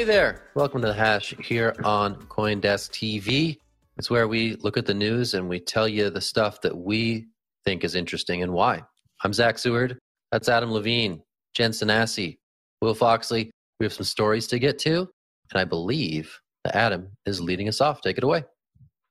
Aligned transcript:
Hey 0.00 0.06
there. 0.06 0.44
Welcome 0.54 0.80
to 0.80 0.86
the 0.86 0.94
Hash 0.94 1.34
here 1.44 1.74
on 1.84 2.14
Coindesk 2.14 2.88
TV. 2.90 3.58
It's 3.98 4.08
where 4.08 4.28
we 4.28 4.56
look 4.62 4.78
at 4.78 4.86
the 4.86 4.94
news 4.94 5.34
and 5.34 5.46
we 5.46 5.60
tell 5.60 5.86
you 5.86 6.08
the 6.08 6.22
stuff 6.22 6.62
that 6.62 6.74
we 6.74 7.26
think 7.66 7.84
is 7.84 7.94
interesting 7.94 8.42
and 8.42 8.50
why. 8.50 8.82
I'm 9.22 9.34
Zach 9.34 9.58
Seward. 9.58 9.98
That's 10.32 10.48
Adam 10.48 10.72
Levine, 10.72 11.20
Jen 11.52 11.72
Sanasie, 11.72 12.38
Will 12.80 12.94
Foxley. 12.94 13.50
We 13.78 13.84
have 13.84 13.92
some 13.92 14.04
stories 14.04 14.46
to 14.46 14.58
get 14.58 14.78
to, 14.78 15.00
and 15.00 15.60
I 15.60 15.64
believe 15.64 16.34
that 16.64 16.74
Adam 16.74 17.08
is 17.26 17.42
leading 17.42 17.68
us 17.68 17.82
off. 17.82 18.00
Take 18.00 18.16
it 18.16 18.24
away. 18.24 18.44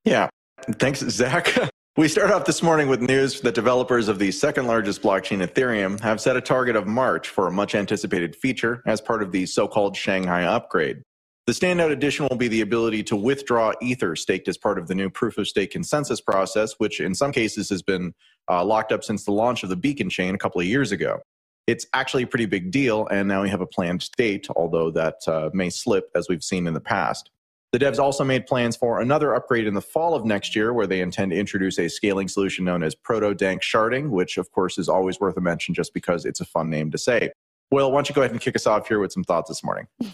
Yeah. 0.06 0.28
Thanks, 0.80 1.02
Zach. 1.02 1.56
We 1.98 2.08
start 2.08 2.32
off 2.32 2.46
this 2.46 2.64
morning 2.64 2.88
with 2.88 3.02
news 3.02 3.42
that 3.42 3.56
developers 3.56 4.08
of 4.08 4.20
the 4.20 4.32
second 4.32 4.68
largest 4.68 5.02
blockchain, 5.02 5.46
Ethereum, 5.46 6.00
have 6.00 6.22
set 6.22 6.38
a 6.38 6.42
target 6.42 6.78
of 6.78 6.88
March 6.88 7.28
for 7.28 7.48
a 7.48 7.52
much 7.52 7.76
anticipated 7.76 8.38
feature 8.38 8.82
as 8.86 9.02
part 9.02 9.22
of 9.22 9.34
the 9.34 9.46
so 9.46 9.68
called 9.68 9.98
Shanghai 9.98 10.44
upgrade. 10.44 11.02
The 11.46 11.52
standout 11.52 11.92
addition 11.92 12.28
will 12.30 12.38
be 12.38 12.48
the 12.48 12.62
ability 12.62 13.04
to 13.04 13.18
withdraw 13.18 13.74
Ether 13.82 14.16
staked 14.16 14.48
as 14.48 14.58
part 14.58 14.78
of 14.78 14.88
the 14.88 14.96
new 14.96 15.10
proof 15.10 15.38
of 15.38 15.48
stake 15.48 15.72
consensus 15.72 16.22
process, 16.22 16.76
which 16.78 17.02
in 17.02 17.16
some 17.16 17.34
cases 17.34 17.70
has 17.70 17.82
been 17.82 18.14
uh, 18.50 18.64
locked 18.64 18.92
up 18.92 19.04
since 19.04 19.26
the 19.26 19.32
launch 19.32 19.64
of 19.64 19.70
the 19.70 19.76
Beacon 19.76 20.10
chain 20.10 20.36
a 20.36 20.38
couple 20.38 20.62
of 20.62 20.68
years 20.68 20.94
ago. 20.94 21.20
It's 21.68 21.86
actually 21.94 22.24
a 22.24 22.28
pretty 22.28 22.46
big 22.46 22.72
deal, 22.72 23.08
and 23.08 23.28
now 23.28 23.42
we 23.42 23.50
have 23.50 23.62
a 23.62 23.68
planned 23.68 24.08
date, 24.16 24.48
although 24.56 24.90
that 24.92 25.16
uh, 25.28 25.50
may 25.54 25.70
slip 25.70 26.12
as 26.16 26.30
we've 26.30 26.44
seen 26.44 26.66
in 26.66 26.76
the 26.76 26.80
past. 26.80 27.30
The 27.72 27.78
devs 27.78 28.00
also 28.00 28.24
made 28.24 28.48
plans 28.48 28.76
for 28.76 29.00
another 29.00 29.36
upgrade 29.36 29.68
in 29.68 29.76
the 29.76 29.82
fall 29.82 30.16
of 30.16 30.26
next 30.26 30.56
year, 30.56 30.74
where 30.74 30.88
they 30.88 31.02
intend 31.02 31.32
to 31.32 31.38
introduce 31.38 31.78
a 31.78 31.88
scaling 31.88 32.28
solution 32.28 32.66
known 32.66 32.82
as 32.82 32.96
Proto 32.96 33.36
Dank 33.36 33.62
sharding, 33.62 34.10
which, 34.10 34.38
of 34.38 34.52
course, 34.52 34.80
is 34.80 34.90
always 34.90 35.20
worth 35.20 35.38
a 35.38 35.42
mention 35.42 35.76
just 35.76 35.94
because 35.94 36.26
it's 36.26 36.40
a 36.40 36.46
fun 36.46 36.72
name 36.72 36.90
to 36.90 36.98
say. 36.98 37.32
Will, 37.70 37.92
why 37.92 37.98
don't 37.98 38.10
you 38.10 38.16
go 38.16 38.22
ahead 38.22 38.32
and 38.32 38.42
kick 38.42 38.56
us 38.56 38.66
off 38.66 38.88
here 38.88 39.00
with 39.00 39.12
some 39.12 39.24
thoughts 39.24 39.50
this 39.50 39.64
morning? 39.64 39.88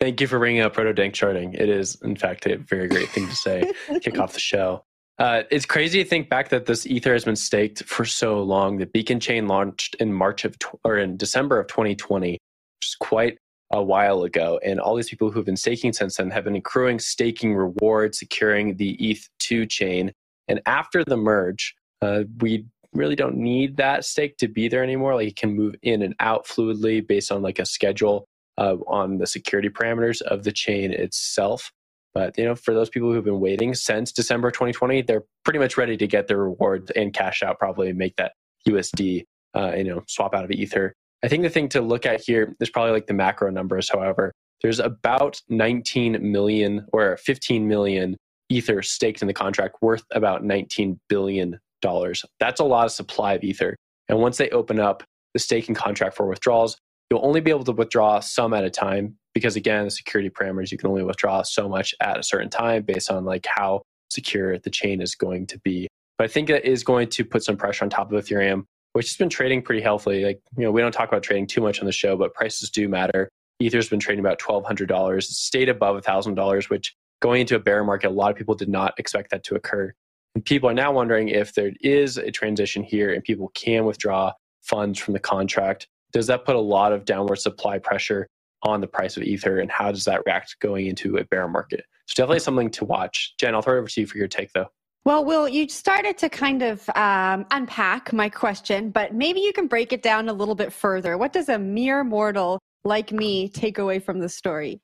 Thank 0.00 0.20
you 0.20 0.26
for 0.26 0.38
bringing 0.38 0.60
up 0.60 0.74
Proto 0.74 0.92
Dank 0.92 1.14
sharding. 1.14 1.54
It 1.54 1.70
is, 1.70 1.96
in 2.02 2.16
fact, 2.16 2.44
a 2.44 2.58
very 2.58 2.88
great 2.88 3.08
thing 3.08 3.28
to 3.28 3.34
say. 3.34 3.72
kick 4.02 4.18
off 4.18 4.34
the 4.34 4.40
show. 4.40 4.84
Uh, 5.18 5.44
it's 5.50 5.64
crazy 5.64 6.02
to 6.02 6.08
think 6.08 6.28
back 6.28 6.50
that 6.50 6.66
this 6.66 6.84
ether 6.84 7.14
has 7.14 7.24
been 7.24 7.36
staked 7.36 7.84
for 7.84 8.04
so 8.04 8.42
long. 8.42 8.76
The 8.76 8.86
Beacon 8.86 9.20
chain 9.20 9.46
launched 9.48 9.94
in 10.00 10.12
March 10.12 10.44
of 10.44 10.58
tw- 10.58 10.78
or 10.84 10.98
in 10.98 11.16
December 11.16 11.58
of 11.58 11.68
2020, 11.68 12.32
which 12.32 12.38
is 12.84 12.96
quite 12.96 13.38
a 13.70 13.82
while 13.82 14.22
ago. 14.22 14.60
And 14.64 14.80
all 14.80 14.94
these 14.94 15.08
people 15.08 15.30
who've 15.30 15.44
been 15.44 15.56
staking 15.56 15.92
since 15.92 16.16
then 16.16 16.30
have 16.30 16.44
been 16.44 16.56
accruing 16.56 16.98
staking 16.98 17.54
rewards, 17.54 18.18
securing 18.18 18.76
the 18.76 18.96
ETH2 18.96 19.68
chain. 19.68 20.12
And 20.48 20.60
after 20.66 21.04
the 21.04 21.16
merge, 21.16 21.74
uh, 22.02 22.24
we 22.40 22.66
really 22.92 23.16
don't 23.16 23.36
need 23.36 23.76
that 23.76 24.04
stake 24.04 24.36
to 24.38 24.48
be 24.48 24.68
there 24.68 24.82
anymore. 24.82 25.14
Like 25.14 25.28
it 25.28 25.36
can 25.36 25.54
move 25.54 25.74
in 25.82 26.02
and 26.02 26.14
out 26.20 26.46
fluidly 26.46 27.06
based 27.06 27.32
on 27.32 27.42
like 27.42 27.58
a 27.58 27.66
schedule 27.66 28.26
uh, 28.58 28.76
on 28.86 29.18
the 29.18 29.26
security 29.26 29.68
parameters 29.68 30.22
of 30.22 30.44
the 30.44 30.52
chain 30.52 30.92
itself. 30.92 31.72
But 32.14 32.38
you 32.38 32.44
know, 32.44 32.54
for 32.54 32.72
those 32.72 32.88
people 32.88 33.12
who've 33.12 33.24
been 33.24 33.40
waiting 33.40 33.74
since 33.74 34.12
December 34.12 34.50
2020, 34.52 35.02
they're 35.02 35.24
pretty 35.44 35.58
much 35.58 35.76
ready 35.76 35.96
to 35.96 36.06
get 36.06 36.28
their 36.28 36.38
rewards 36.38 36.90
and 36.92 37.12
cash 37.12 37.42
out, 37.42 37.58
probably 37.58 37.92
make 37.92 38.14
that 38.16 38.32
USD, 38.68 39.24
uh, 39.56 39.72
you 39.76 39.84
know, 39.84 40.02
swap 40.06 40.34
out 40.34 40.44
of 40.44 40.52
Ether. 40.52 40.94
I 41.24 41.28
think 41.28 41.42
the 41.42 41.48
thing 41.48 41.70
to 41.70 41.80
look 41.80 42.04
at 42.04 42.20
here 42.20 42.54
is 42.60 42.68
probably 42.68 42.92
like 42.92 43.06
the 43.06 43.14
macro 43.14 43.50
numbers. 43.50 43.88
However, 43.88 44.30
there's 44.60 44.78
about 44.78 45.40
19 45.48 46.18
million 46.20 46.86
or 46.92 47.16
15 47.16 47.66
million 47.66 48.18
Ether 48.50 48.82
staked 48.82 49.22
in 49.22 49.28
the 49.28 49.32
contract, 49.32 49.76
worth 49.80 50.04
about 50.10 50.44
19 50.44 51.00
billion 51.08 51.58
dollars. 51.80 52.26
That's 52.40 52.60
a 52.60 52.64
lot 52.64 52.84
of 52.84 52.92
supply 52.92 53.32
of 53.32 53.42
Ether. 53.42 53.74
And 54.10 54.18
once 54.18 54.36
they 54.36 54.50
open 54.50 54.78
up 54.78 55.02
the 55.32 55.38
staking 55.38 55.74
contract 55.74 56.14
for 56.14 56.26
withdrawals, 56.26 56.76
you'll 57.10 57.24
only 57.24 57.40
be 57.40 57.50
able 57.50 57.64
to 57.64 57.72
withdraw 57.72 58.20
some 58.20 58.52
at 58.52 58.64
a 58.64 58.70
time 58.70 59.16
because 59.32 59.56
again, 59.56 59.84
the 59.84 59.90
security 59.90 60.28
parameters, 60.28 60.70
you 60.70 60.76
can 60.76 60.90
only 60.90 61.02
withdraw 61.02 61.42
so 61.42 61.70
much 61.70 61.94
at 62.00 62.18
a 62.18 62.22
certain 62.22 62.50
time 62.50 62.82
based 62.82 63.10
on 63.10 63.24
like 63.24 63.46
how 63.48 63.80
secure 64.10 64.58
the 64.58 64.70
chain 64.70 65.00
is 65.00 65.14
going 65.14 65.46
to 65.46 65.58
be. 65.60 65.88
But 66.18 66.24
I 66.24 66.28
think 66.28 66.48
that 66.48 66.64
is 66.64 66.84
going 66.84 67.08
to 67.08 67.24
put 67.24 67.42
some 67.42 67.56
pressure 67.56 67.84
on 67.84 67.90
top 67.90 68.12
of 68.12 68.22
Ethereum, 68.22 68.64
which 68.94 69.08
has 69.08 69.16
been 69.16 69.28
trading 69.28 69.60
pretty 69.60 69.82
healthily. 69.82 70.24
Like, 70.24 70.40
you 70.56 70.64
know, 70.64 70.70
we 70.70 70.80
don't 70.80 70.92
talk 70.92 71.08
about 71.08 71.22
trading 71.22 71.46
too 71.46 71.60
much 71.60 71.80
on 71.80 71.86
the 71.86 71.92
show, 71.92 72.16
but 72.16 72.32
prices 72.32 72.70
do 72.70 72.88
matter. 72.88 73.28
Ether's 73.60 73.88
been 73.88 74.00
trading 74.00 74.24
about 74.24 74.38
$1,200, 74.38 75.22
stayed 75.22 75.68
above 75.68 76.02
$1,000, 76.02 76.70
which 76.70 76.94
going 77.20 77.40
into 77.40 77.56
a 77.56 77.58
bear 77.58 77.84
market, 77.84 78.08
a 78.08 78.10
lot 78.10 78.30
of 78.30 78.36
people 78.36 78.54
did 78.54 78.68
not 78.68 78.94
expect 78.98 79.30
that 79.30 79.44
to 79.44 79.56
occur. 79.56 79.92
And 80.34 80.44
people 80.44 80.68
are 80.68 80.74
now 80.74 80.92
wondering 80.92 81.28
if 81.28 81.54
there 81.54 81.72
is 81.80 82.18
a 82.18 82.30
transition 82.30 82.82
here 82.82 83.12
and 83.12 83.22
people 83.22 83.50
can 83.54 83.84
withdraw 83.84 84.32
funds 84.62 84.98
from 84.98 85.14
the 85.14 85.20
contract. 85.20 85.88
Does 86.12 86.28
that 86.28 86.44
put 86.44 86.56
a 86.56 86.60
lot 86.60 86.92
of 86.92 87.04
downward 87.04 87.36
supply 87.36 87.78
pressure 87.78 88.28
on 88.62 88.80
the 88.80 88.86
price 88.86 89.16
of 89.16 89.24
Ether 89.24 89.58
and 89.58 89.70
how 89.70 89.90
does 89.90 90.04
that 90.04 90.22
react 90.24 90.56
going 90.60 90.86
into 90.86 91.16
a 91.16 91.24
bear 91.24 91.48
market? 91.48 91.84
So 92.06 92.14
definitely 92.14 92.40
something 92.40 92.70
to 92.70 92.84
watch. 92.84 93.34
Jen, 93.38 93.54
I'll 93.54 93.62
throw 93.62 93.74
it 93.74 93.78
over 93.78 93.88
to 93.88 94.00
you 94.00 94.06
for 94.06 94.18
your 94.18 94.28
take 94.28 94.52
though. 94.52 94.68
Well, 95.04 95.24
Will, 95.24 95.46
you 95.46 95.68
started 95.68 96.16
to 96.18 96.30
kind 96.30 96.62
of 96.62 96.88
um, 96.94 97.44
unpack 97.50 98.12
my 98.14 98.30
question, 98.30 98.90
but 98.90 99.14
maybe 99.14 99.40
you 99.40 99.52
can 99.52 99.66
break 99.66 99.92
it 99.92 100.02
down 100.02 100.30
a 100.30 100.32
little 100.32 100.54
bit 100.54 100.72
further. 100.72 101.18
What 101.18 101.34
does 101.34 101.50
a 101.50 101.58
mere 101.58 102.04
mortal 102.04 102.58
like 102.84 103.12
me 103.12 103.48
take 103.48 103.76
away 103.76 103.98
from 103.98 104.18
the 104.18 104.30
story? 104.30 104.80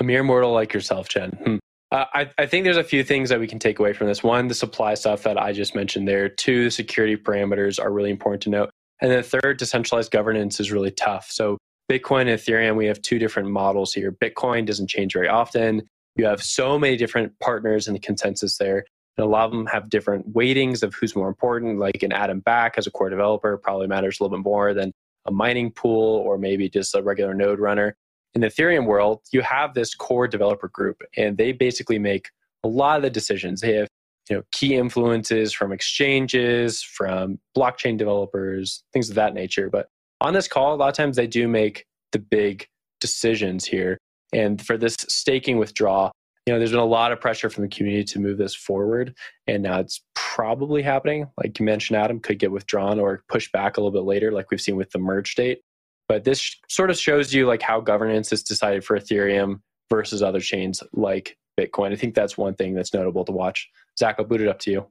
A 0.00 0.04
mere 0.04 0.24
mortal 0.24 0.52
like 0.52 0.74
yourself, 0.74 1.08
Jen. 1.08 1.30
Hmm. 1.30 1.56
Uh, 1.92 2.06
I, 2.12 2.30
I, 2.38 2.46
think 2.46 2.64
there's 2.64 2.76
a 2.76 2.82
few 2.82 3.04
things 3.04 3.28
that 3.28 3.38
we 3.38 3.46
can 3.46 3.60
take 3.60 3.78
away 3.78 3.92
from 3.92 4.08
this. 4.08 4.24
One, 4.24 4.48
the 4.48 4.54
supply 4.54 4.94
stuff 4.94 5.22
that 5.22 5.38
I 5.38 5.52
just 5.52 5.76
mentioned 5.76 6.08
there. 6.08 6.28
Two, 6.28 6.64
the 6.64 6.70
security 6.70 7.16
parameters 7.16 7.80
are 7.80 7.92
really 7.92 8.10
important 8.10 8.42
to 8.44 8.50
note. 8.50 8.70
And 9.00 9.12
then 9.12 9.22
third, 9.22 9.58
decentralized 9.58 10.10
governance 10.10 10.58
is 10.58 10.72
really 10.72 10.90
tough. 10.90 11.30
So 11.30 11.58
Bitcoin 11.88 12.22
and 12.22 12.30
Ethereum, 12.30 12.74
we 12.74 12.86
have 12.86 13.00
two 13.02 13.20
different 13.20 13.50
models 13.50 13.92
here. 13.92 14.10
Bitcoin 14.10 14.66
doesn't 14.66 14.88
change 14.88 15.12
very 15.12 15.28
often. 15.28 15.82
You 16.16 16.24
have 16.26 16.42
so 16.42 16.76
many 16.78 16.96
different 16.96 17.38
partners 17.38 17.86
in 17.86 17.94
the 17.94 18.00
consensus 18.00 18.56
there. 18.56 18.84
And 19.16 19.24
a 19.24 19.28
lot 19.28 19.44
of 19.44 19.52
them 19.52 19.66
have 19.66 19.90
different 19.90 20.32
weightings 20.34 20.82
of 20.82 20.94
who's 20.94 21.14
more 21.14 21.28
important. 21.28 21.78
Like 21.78 22.02
an 22.02 22.12
Adam 22.12 22.40
Back 22.40 22.74
as 22.76 22.86
a 22.86 22.90
core 22.90 23.10
developer 23.10 23.56
probably 23.56 23.86
matters 23.86 24.18
a 24.18 24.24
little 24.24 24.36
bit 24.36 24.44
more 24.44 24.74
than 24.74 24.92
a 25.26 25.32
mining 25.32 25.70
pool 25.70 26.16
or 26.18 26.36
maybe 26.36 26.68
just 26.68 26.94
a 26.94 27.02
regular 27.02 27.34
node 27.34 27.60
runner. 27.60 27.96
In 28.34 28.40
the 28.40 28.48
Ethereum 28.48 28.86
world, 28.86 29.20
you 29.32 29.42
have 29.42 29.74
this 29.74 29.94
core 29.94 30.26
developer 30.26 30.68
group, 30.68 31.00
and 31.16 31.36
they 31.36 31.52
basically 31.52 32.00
make 32.00 32.30
a 32.64 32.68
lot 32.68 32.96
of 32.96 33.02
the 33.02 33.10
decisions. 33.10 33.60
They 33.60 33.74
have 33.74 33.88
you 34.28 34.36
know, 34.36 34.42
key 34.50 34.74
influences 34.74 35.52
from 35.52 35.70
exchanges, 35.72 36.82
from 36.82 37.38
blockchain 37.56 37.96
developers, 37.96 38.82
things 38.92 39.08
of 39.08 39.14
that 39.16 39.34
nature. 39.34 39.70
But 39.70 39.88
on 40.20 40.32
this 40.32 40.48
call, 40.48 40.74
a 40.74 40.76
lot 40.76 40.88
of 40.88 40.94
times 40.94 41.16
they 41.16 41.26
do 41.26 41.46
make 41.46 41.84
the 42.12 42.18
big 42.18 42.66
decisions 43.00 43.64
here. 43.64 43.98
And 44.32 44.64
for 44.64 44.76
this 44.76 44.96
staking 45.08 45.58
withdrawal, 45.58 46.10
you 46.46 46.52
know, 46.52 46.58
there's 46.58 46.72
been 46.72 46.80
a 46.80 46.84
lot 46.84 47.12
of 47.12 47.20
pressure 47.20 47.48
from 47.48 47.62
the 47.62 47.68
community 47.68 48.04
to 48.04 48.18
move 48.18 48.36
this 48.36 48.54
forward. 48.54 49.14
And 49.46 49.62
now 49.62 49.80
it's 49.80 50.02
probably 50.14 50.82
happening. 50.82 51.26
Like 51.38 51.58
you 51.58 51.64
mentioned, 51.64 51.96
Adam, 51.98 52.20
could 52.20 52.38
get 52.38 52.52
withdrawn 52.52 53.00
or 53.00 53.24
pushed 53.28 53.50
back 53.52 53.76
a 53.76 53.80
little 53.80 53.92
bit 53.98 54.06
later, 54.06 54.30
like 54.30 54.50
we've 54.50 54.60
seen 54.60 54.76
with 54.76 54.90
the 54.90 54.98
merge 54.98 55.34
date. 55.34 55.62
But 56.06 56.24
this 56.24 56.56
sort 56.68 56.90
of 56.90 56.98
shows 56.98 57.32
you 57.32 57.46
like 57.46 57.62
how 57.62 57.80
governance 57.80 58.30
is 58.30 58.42
decided 58.42 58.84
for 58.84 58.98
Ethereum 58.98 59.60
versus 59.88 60.22
other 60.22 60.40
chains 60.40 60.82
like 60.92 61.38
Bitcoin. 61.58 61.92
I 61.92 61.96
think 61.96 62.14
that's 62.14 62.36
one 62.36 62.54
thing 62.54 62.74
that's 62.74 62.92
notable 62.92 63.24
to 63.24 63.32
watch. 63.32 63.70
Zach, 63.98 64.16
I'll 64.18 64.26
boot 64.26 64.42
it 64.42 64.48
up 64.48 64.58
to 64.60 64.70
you. 64.70 64.86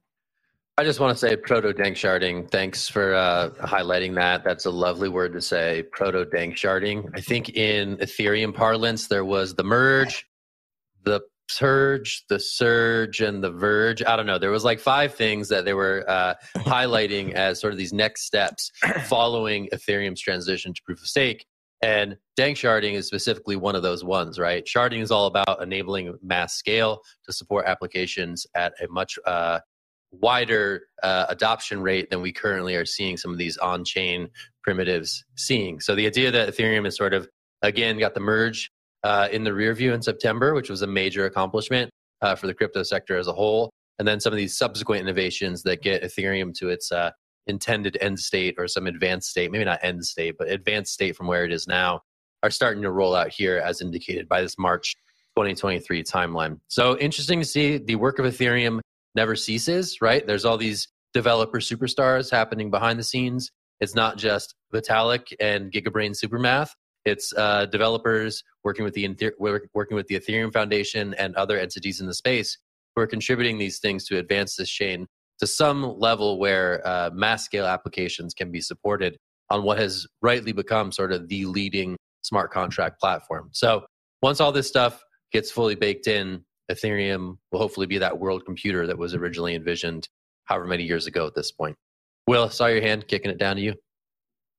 I 0.76 0.84
just 0.84 1.00
want 1.00 1.16
to 1.16 1.20
say 1.20 1.36
proto 1.36 1.72
dank 1.72 1.98
sharding. 1.98 2.50
Thanks 2.50 2.90
for 2.90 3.14
uh, 3.14 3.52
highlighting 3.62 4.16
that. 4.16 4.44
That's 4.44 4.66
a 4.66 4.72
lovely 4.72 5.08
word 5.08 5.34
to 5.34 5.42
say, 5.42 5.84
proto 5.92 6.26
dank 6.26 6.56
sharding. 6.56 7.12
I 7.14 7.22
think 7.22 7.50
in 7.50 7.98
Ethereum 7.98 8.56
parlance, 8.56 9.06
there 9.06 9.24
was 9.24 9.54
the 9.54 9.64
merge, 9.64 10.26
the 11.04 11.22
surge, 11.50 12.24
the 12.30 12.40
surge, 12.40 13.22
and 13.22 13.44
the 13.44 13.52
verge. 13.52 14.04
I 14.04 14.16
don't 14.16 14.26
know. 14.26 14.40
There 14.40 14.52
was 14.52 14.64
like 14.64 14.80
five 14.80 15.14
things 15.14 15.50
that 15.50 15.66
they 15.66 15.74
were 15.74 16.06
uh, 16.08 16.36
highlighting 16.58 17.34
as 17.34 17.60
sort 17.60 17.74
of 17.74 17.78
these 17.78 17.94
next 17.94 18.26
steps 18.26 18.72
following 19.06 19.70
Ethereum's 19.74 20.22
transition 20.22 20.74
to 20.74 20.82
proof 20.84 21.02
of 21.02 21.08
stake. 21.08 21.46
And 21.82 22.16
dank 22.38 22.58
sharding 22.58 22.94
is 22.94 23.08
specifically 23.08 23.58
one 23.58 23.76
of 23.76 23.84
those 23.84 24.06
ones, 24.06 24.40
right? 24.40 24.66
Sharding 24.66 25.02
is 25.02 25.12
all 25.12 25.26
about 25.26 25.62
enabling 25.62 26.18
mass 26.24 26.56
scale 26.56 27.02
to 27.26 27.34
support 27.34 27.66
applications 27.66 28.48
at 28.56 28.74
a 28.82 28.88
much 28.88 29.20
uh, 29.26 29.60
wider 30.12 30.84
uh, 31.02 31.26
adoption 31.28 31.82
rate 31.82 32.10
than 32.10 32.22
we 32.22 32.32
currently 32.32 32.76
are 32.76 32.86
seeing 32.86 33.18
some 33.18 33.32
of 33.32 33.38
these 33.38 33.58
on 33.58 33.84
chain 33.84 34.30
primitives 34.62 35.26
seeing. 35.36 35.82
So 35.82 35.94
the 35.94 36.06
idea 36.06 36.32
that 36.32 36.48
Ethereum 36.48 36.88
is 36.88 36.96
sort 36.96 37.14
of, 37.14 37.28
again, 37.62 38.00
got 38.00 38.14
the 38.14 38.22
merge 38.22 38.72
uh, 39.04 39.28
in 39.32 39.44
the 39.44 39.54
rear 39.54 39.74
view 39.74 39.94
in 39.94 40.02
September, 40.02 40.54
which 40.54 40.70
was 40.70 40.82
a 40.82 40.88
major 40.88 41.26
accomplishment 41.26 41.90
uh, 42.22 42.36
for 42.36 42.48
the 42.48 42.54
crypto 42.54 42.84
sector 42.84 43.18
as 43.18 43.28
a 43.28 43.34
whole. 43.34 43.70
And 44.00 44.08
then 44.08 44.20
some 44.20 44.34
of 44.34 44.38
these 44.38 44.58
subsequent 44.58 45.02
innovations 45.02 45.64
that 45.64 45.82
get 45.82 46.04
Ethereum 46.04 46.54
to 46.56 46.70
its 46.70 46.92
uh, 46.92 47.12
intended 47.48 47.98
end 48.02 48.20
state 48.20 48.56
or 48.58 48.68
some 48.68 48.88
advanced 48.88 49.30
state, 49.30 49.52
maybe 49.52 49.66
not 49.66 49.80
end 49.84 50.04
state, 50.06 50.36
but 50.38 50.50
advanced 50.50 50.94
state 50.94 51.16
from 51.16 51.28
where 51.28 51.46
it 51.46 51.52
is 51.52 51.68
now, 51.68 52.02
are 52.42 52.50
starting 52.50 52.82
to 52.84 52.92
roll 52.92 53.16
out 53.16 53.30
here 53.30 53.58
as 53.64 53.82
indicated 53.82 54.28
by 54.28 54.42
this 54.42 54.58
March 54.58 54.96
2023 55.36 56.04
timeline. 56.04 56.60
So 56.68 56.98
interesting 56.98 57.40
to 57.40 57.46
see 57.46 57.78
the 57.78 57.96
work 57.96 58.20
of 58.20 58.26
Ethereum 58.26 58.80
never 59.16 59.36
ceases, 59.36 60.02
right? 60.02 60.26
There's 60.26 60.46
all 60.46 60.58
these 60.58 60.88
developer 61.14 61.60
superstars 61.60 62.32
happening 62.32 62.72
behind 62.72 63.00
the 63.00 63.04
scenes. 63.04 63.52
It's 63.80 63.96
not 63.96 64.18
just 64.18 64.56
Vitalik 64.74 65.34
and 65.40 65.72
GigaBrain 65.72 66.16
Supermath. 66.16 66.70
It's 67.06 67.34
uh, 67.36 67.66
developers 67.66 68.44
working 68.64 68.86
with 68.86 68.94
the 68.94 69.04
working 69.40 69.96
with 69.96 70.08
the 70.08 70.20
Ethereum 70.20 70.54
Foundation 70.54 71.14
and 71.16 71.36
other 71.36 71.60
entities 71.60 72.00
in 72.00 72.08
the 72.08 72.14
space 72.14 72.58
who 72.96 73.02
are 73.02 73.08
contributing 73.08 73.58
these 73.58 73.80
things 73.80 74.06
to 74.06 74.18
advance 74.20 74.56
this 74.56 74.70
chain 74.70 75.08
to 75.40 75.48
some 75.48 76.00
level 76.00 76.40
where 76.40 76.86
uh, 76.88 77.10
mass 77.14 77.44
scale 77.44 77.66
applications 77.66 78.34
can 78.34 78.52
be 78.52 78.62
supported 78.62 79.18
on 79.50 79.64
what 79.64 79.78
has 79.78 80.08
rightly 80.22 80.52
become 80.52 80.92
sort 80.92 81.12
of 81.12 81.28
the 81.28 81.46
leading 81.46 81.98
smart 82.22 82.52
contract 82.52 83.00
platform. 83.00 83.50
So 83.52 83.86
once 84.22 84.40
all 84.40 84.52
this 84.52 84.68
stuff 84.68 85.04
gets 85.32 85.52
fully 85.52 85.76
baked 85.76 86.08
in, 86.08 86.44
Ethereum 86.72 87.38
will 87.52 87.60
hopefully 87.60 87.88
be 87.88 87.98
that 87.98 88.18
world 88.18 88.46
computer 88.46 88.88
that 88.88 88.98
was 88.98 89.14
originally 89.14 89.56
envisioned 89.56 90.08
however 90.46 90.66
many 90.66 90.84
years 90.84 91.08
ago 91.08 91.28
at 91.28 91.36
this 91.36 91.52
point. 91.52 91.76
Will, 92.28 92.50
saw 92.50 92.68
your 92.68 92.82
hand 92.82 93.08
kicking 93.08 93.32
it 93.32 93.38
down 93.38 93.58
to 93.58 93.62
you. 93.62 93.74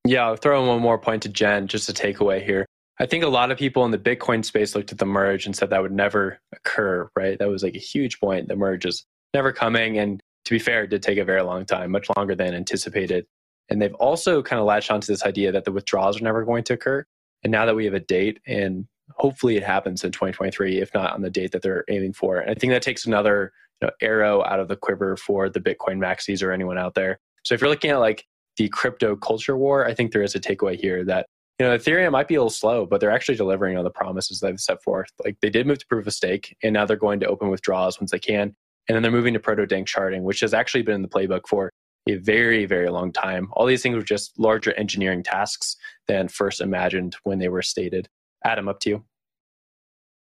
Yeah, 0.05 0.27
I'll 0.27 0.35
throw 0.35 0.61
in 0.61 0.67
one 0.67 0.81
more 0.81 0.99
point 0.99 1.23
to 1.23 1.29
Jen, 1.29 1.67
just 1.67 1.89
a 1.89 1.93
takeaway 1.93 2.43
here. 2.43 2.65
I 2.99 3.07
think 3.07 3.23
a 3.23 3.27
lot 3.27 3.51
of 3.51 3.57
people 3.57 3.83
in 3.85 3.91
the 3.91 3.97
Bitcoin 3.97 4.45
space 4.45 4.75
looked 4.75 4.91
at 4.91 4.99
the 4.99 5.05
merge 5.05 5.45
and 5.45 5.55
said 5.55 5.71
that 5.71 5.81
would 5.81 5.91
never 5.91 6.39
occur, 6.53 7.09
right? 7.15 7.37
That 7.39 7.49
was 7.49 7.63
like 7.63 7.75
a 7.75 7.79
huge 7.79 8.19
point. 8.19 8.47
The 8.47 8.55
merge 8.55 8.85
is 8.85 9.03
never 9.33 9.51
coming. 9.51 9.97
And 9.97 10.21
to 10.45 10.51
be 10.51 10.59
fair, 10.59 10.83
it 10.83 10.91
did 10.91 11.01
take 11.01 11.17
a 11.17 11.25
very 11.25 11.41
long 11.41 11.65
time, 11.65 11.91
much 11.91 12.07
longer 12.15 12.35
than 12.35 12.53
anticipated. 12.53 13.25
And 13.69 13.81
they've 13.81 13.95
also 13.95 14.43
kind 14.43 14.59
of 14.59 14.65
latched 14.65 14.91
onto 14.91 15.07
this 15.07 15.23
idea 15.23 15.51
that 15.51 15.65
the 15.65 15.71
withdrawals 15.71 16.21
are 16.21 16.23
never 16.23 16.45
going 16.45 16.63
to 16.65 16.73
occur. 16.73 17.03
And 17.43 17.51
now 17.51 17.65
that 17.65 17.75
we 17.75 17.85
have 17.85 17.95
a 17.95 17.99
date 17.99 18.39
and 18.45 18.87
hopefully 19.15 19.57
it 19.57 19.63
happens 19.63 20.03
in 20.03 20.11
2023, 20.11 20.81
if 20.81 20.93
not 20.93 21.13
on 21.13 21.21
the 21.21 21.29
date 21.29 21.51
that 21.51 21.63
they're 21.63 21.83
aiming 21.89 22.13
for. 22.13 22.37
And 22.37 22.51
I 22.51 22.53
think 22.53 22.71
that 22.71 22.83
takes 22.83 23.05
another 23.05 23.51
you 23.81 23.87
know, 23.87 23.93
arrow 24.01 24.43
out 24.45 24.59
of 24.59 24.67
the 24.67 24.75
quiver 24.75 25.17
for 25.17 25.49
the 25.49 25.59
Bitcoin 25.59 25.97
maxis 25.97 26.43
or 26.43 26.51
anyone 26.51 26.77
out 26.77 26.93
there. 26.93 27.19
So 27.43 27.55
if 27.55 27.61
you're 27.61 27.69
looking 27.69 27.91
at 27.91 27.97
like 27.97 28.25
the 28.57 28.69
crypto 28.69 29.15
culture 29.15 29.57
war, 29.57 29.85
I 29.85 29.93
think 29.93 30.11
there 30.11 30.23
is 30.23 30.35
a 30.35 30.39
takeaway 30.39 30.79
here 30.79 31.03
that 31.05 31.27
you 31.59 31.65
know 31.65 31.77
Ethereum 31.77 32.11
might 32.11 32.27
be 32.27 32.35
a 32.35 32.39
little 32.39 32.49
slow, 32.49 32.85
but 32.85 32.99
they're 32.99 33.11
actually 33.11 33.35
delivering 33.35 33.77
on 33.77 33.83
the 33.83 33.89
promises 33.89 34.39
they've 34.39 34.59
set 34.59 34.83
forth. 34.83 35.09
Like 35.23 35.37
they 35.41 35.49
did 35.49 35.67
move 35.67 35.79
to 35.79 35.87
proof 35.87 36.07
of 36.07 36.13
stake, 36.13 36.55
and 36.63 36.73
now 36.73 36.85
they're 36.85 36.97
going 36.97 37.19
to 37.21 37.27
open 37.27 37.49
withdrawals 37.49 37.99
once 37.99 38.11
they 38.11 38.19
can, 38.19 38.55
and 38.87 38.95
then 38.95 39.01
they're 39.01 39.11
moving 39.11 39.33
to 39.33 39.39
proto 39.39 39.65
danksharding, 39.65 40.21
which 40.21 40.39
has 40.41 40.53
actually 40.53 40.83
been 40.83 40.95
in 40.95 41.01
the 41.01 41.07
playbook 41.07 41.47
for 41.47 41.69
a 42.07 42.15
very 42.15 42.65
very 42.65 42.89
long 42.89 43.11
time. 43.11 43.49
All 43.53 43.65
these 43.65 43.81
things 43.81 43.95
were 43.95 44.03
just 44.03 44.37
larger 44.37 44.73
engineering 44.73 45.23
tasks 45.23 45.75
than 46.07 46.27
first 46.27 46.61
imagined 46.61 47.15
when 47.23 47.39
they 47.39 47.49
were 47.49 47.61
stated. 47.61 48.09
Adam, 48.43 48.67
up 48.67 48.79
to 48.81 48.89
you. 48.89 49.03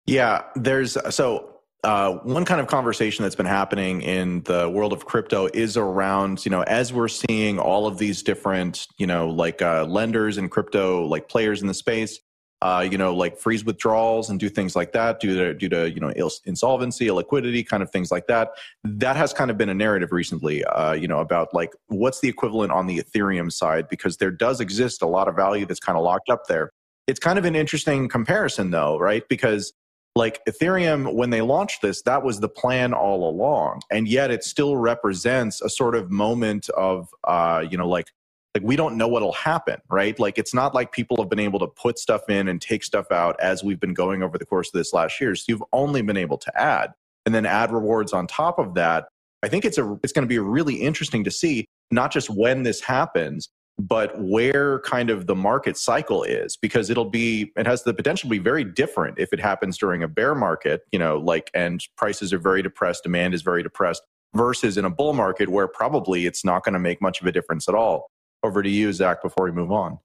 Yeah, 0.06 0.42
there's 0.56 0.96
so 1.14 1.49
uh, 1.82 2.12
one 2.18 2.44
kind 2.44 2.60
of 2.60 2.66
conversation 2.66 3.22
that's 3.22 3.34
been 3.34 3.46
happening 3.46 4.02
in 4.02 4.42
the 4.42 4.68
world 4.68 4.92
of 4.92 5.06
crypto 5.06 5.48
is 5.54 5.76
around 5.76 6.44
you 6.44 6.50
know 6.50 6.62
as 6.64 6.92
we're 6.92 7.08
seeing 7.08 7.58
all 7.58 7.86
of 7.86 7.98
these 7.98 8.22
different 8.22 8.86
you 8.98 9.06
know 9.06 9.28
like 9.28 9.62
uh, 9.62 9.84
lenders 9.84 10.36
and 10.36 10.50
crypto 10.50 11.06
like 11.06 11.28
players 11.28 11.62
in 11.62 11.68
the 11.68 11.74
space 11.74 12.20
uh, 12.62 12.86
you 12.90 12.98
know 12.98 13.14
like 13.14 13.38
freeze 13.38 13.64
withdrawals 13.64 14.28
and 14.28 14.38
do 14.38 14.48
things 14.48 14.76
like 14.76 14.92
that 14.92 15.20
due 15.20 15.34
to 15.34 15.54
due 15.54 15.68
to 15.68 15.90
you 15.90 16.00
know 16.00 16.12
insolvency 16.44 17.06
illiquidity 17.06 17.66
kind 17.66 17.82
of 17.82 17.90
things 17.90 18.10
like 18.10 18.26
that. 18.26 18.50
That 18.84 19.16
has 19.16 19.32
kind 19.32 19.50
of 19.50 19.56
been 19.56 19.70
a 19.70 19.74
narrative 19.74 20.12
recently 20.12 20.64
uh, 20.64 20.92
you 20.92 21.08
know 21.08 21.20
about 21.20 21.54
like 21.54 21.72
what's 21.86 22.20
the 22.20 22.28
equivalent 22.28 22.72
on 22.72 22.86
the 22.86 22.98
ethereum 22.98 23.50
side 23.50 23.88
because 23.88 24.18
there 24.18 24.30
does 24.30 24.60
exist 24.60 25.00
a 25.00 25.06
lot 25.06 25.28
of 25.28 25.36
value 25.36 25.64
that's 25.64 25.80
kind 25.80 25.96
of 25.96 26.04
locked 26.04 26.28
up 26.28 26.46
there. 26.48 26.70
It's 27.06 27.20
kind 27.20 27.38
of 27.38 27.46
an 27.46 27.56
interesting 27.56 28.08
comparison 28.08 28.70
though 28.70 28.98
right? 28.98 29.26
Because 29.28 29.72
like 30.16 30.40
Ethereum, 30.48 31.14
when 31.14 31.30
they 31.30 31.40
launched 31.40 31.82
this, 31.82 32.02
that 32.02 32.22
was 32.22 32.40
the 32.40 32.48
plan 32.48 32.92
all 32.92 33.28
along. 33.28 33.80
And 33.90 34.08
yet 34.08 34.30
it 34.30 34.44
still 34.44 34.76
represents 34.76 35.62
a 35.62 35.68
sort 35.68 35.94
of 35.94 36.10
moment 36.10 36.68
of, 36.70 37.08
uh, 37.24 37.64
you 37.70 37.78
know, 37.78 37.88
like, 37.88 38.08
like 38.54 38.64
we 38.64 38.74
don't 38.74 38.96
know 38.96 39.06
what'll 39.06 39.32
happen, 39.32 39.76
right? 39.88 40.18
Like 40.18 40.36
it's 40.36 40.52
not 40.52 40.74
like 40.74 40.90
people 40.90 41.16
have 41.18 41.30
been 41.30 41.38
able 41.38 41.60
to 41.60 41.68
put 41.68 41.98
stuff 41.98 42.28
in 42.28 42.48
and 42.48 42.60
take 42.60 42.82
stuff 42.82 43.12
out 43.12 43.38
as 43.40 43.62
we've 43.62 43.78
been 43.78 43.94
going 43.94 44.24
over 44.24 44.38
the 44.38 44.44
course 44.44 44.68
of 44.68 44.72
this 44.72 44.92
last 44.92 45.20
year. 45.20 45.36
So 45.36 45.44
you've 45.48 45.64
only 45.72 46.02
been 46.02 46.16
able 46.16 46.38
to 46.38 46.60
add 46.60 46.90
and 47.24 47.34
then 47.34 47.46
add 47.46 47.70
rewards 47.70 48.12
on 48.12 48.26
top 48.26 48.58
of 48.58 48.74
that. 48.74 49.06
I 49.44 49.48
think 49.48 49.64
it's 49.64 49.78
a 49.78 49.98
it's 50.02 50.12
going 50.12 50.24
to 50.24 50.28
be 50.28 50.40
really 50.40 50.74
interesting 50.74 51.22
to 51.24 51.30
see 51.30 51.66
not 51.92 52.10
just 52.10 52.28
when 52.28 52.64
this 52.64 52.80
happens, 52.80 53.48
but 53.80 54.12
where 54.20 54.80
kind 54.80 55.10
of 55.10 55.26
the 55.26 55.34
market 55.34 55.76
cycle 55.76 56.22
is 56.22 56.56
because 56.56 56.90
it'll 56.90 57.08
be 57.08 57.52
it 57.56 57.66
has 57.66 57.82
the 57.82 57.94
potential 57.94 58.28
to 58.28 58.30
be 58.30 58.38
very 58.38 58.64
different 58.64 59.18
if 59.18 59.32
it 59.32 59.40
happens 59.40 59.78
during 59.78 60.02
a 60.02 60.08
bear 60.08 60.34
market 60.34 60.82
you 60.92 60.98
know 60.98 61.18
like 61.18 61.50
and 61.54 61.84
prices 61.96 62.32
are 62.32 62.38
very 62.38 62.62
depressed 62.62 63.02
demand 63.02 63.32
is 63.32 63.42
very 63.42 63.62
depressed 63.62 64.02
versus 64.34 64.76
in 64.76 64.84
a 64.84 64.90
bull 64.90 65.12
market 65.12 65.48
where 65.48 65.68
probably 65.68 66.26
it's 66.26 66.44
not 66.44 66.64
going 66.64 66.72
to 66.72 66.78
make 66.78 67.00
much 67.00 67.20
of 67.20 67.26
a 67.26 67.32
difference 67.32 67.68
at 67.68 67.74
all. 67.74 68.10
Over 68.42 68.62
to 68.62 68.70
you 68.70 68.92
zach 68.92 69.22
before 69.22 69.44
we 69.44 69.52
move 69.52 69.70
on. 69.70 69.98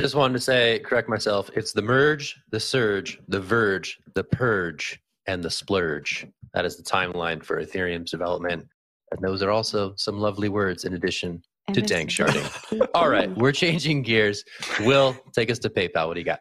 Just 0.00 0.14
wanted 0.14 0.34
to 0.34 0.40
say 0.40 0.78
correct 0.80 1.08
myself 1.08 1.50
it's 1.54 1.72
the 1.72 1.82
merge 1.82 2.36
the 2.50 2.60
surge 2.60 3.20
the 3.28 3.40
verge 3.40 3.98
the 4.14 4.24
purge 4.24 5.00
and 5.26 5.42
the 5.42 5.50
splurge. 5.50 6.26
That 6.54 6.64
is 6.64 6.76
the 6.76 6.82
timeline 6.82 7.44
for 7.44 7.62
ethereum's 7.62 8.10
development. 8.10 8.66
And 9.10 9.20
those 9.20 9.42
are 9.42 9.50
also 9.50 9.94
some 9.96 10.18
lovely 10.18 10.48
words 10.48 10.84
in 10.84 10.94
addition 10.94 11.42
to 11.72 11.82
dank 11.82 12.10
sharding. 12.10 12.88
All 12.94 13.08
right, 13.08 13.30
we're 13.36 13.52
changing 13.52 14.02
gears. 14.02 14.44
Will 14.80 15.16
take 15.32 15.50
us 15.50 15.58
to 15.60 15.70
PayPal. 15.70 16.08
What 16.08 16.14
do 16.14 16.20
you 16.20 16.26
got? 16.26 16.40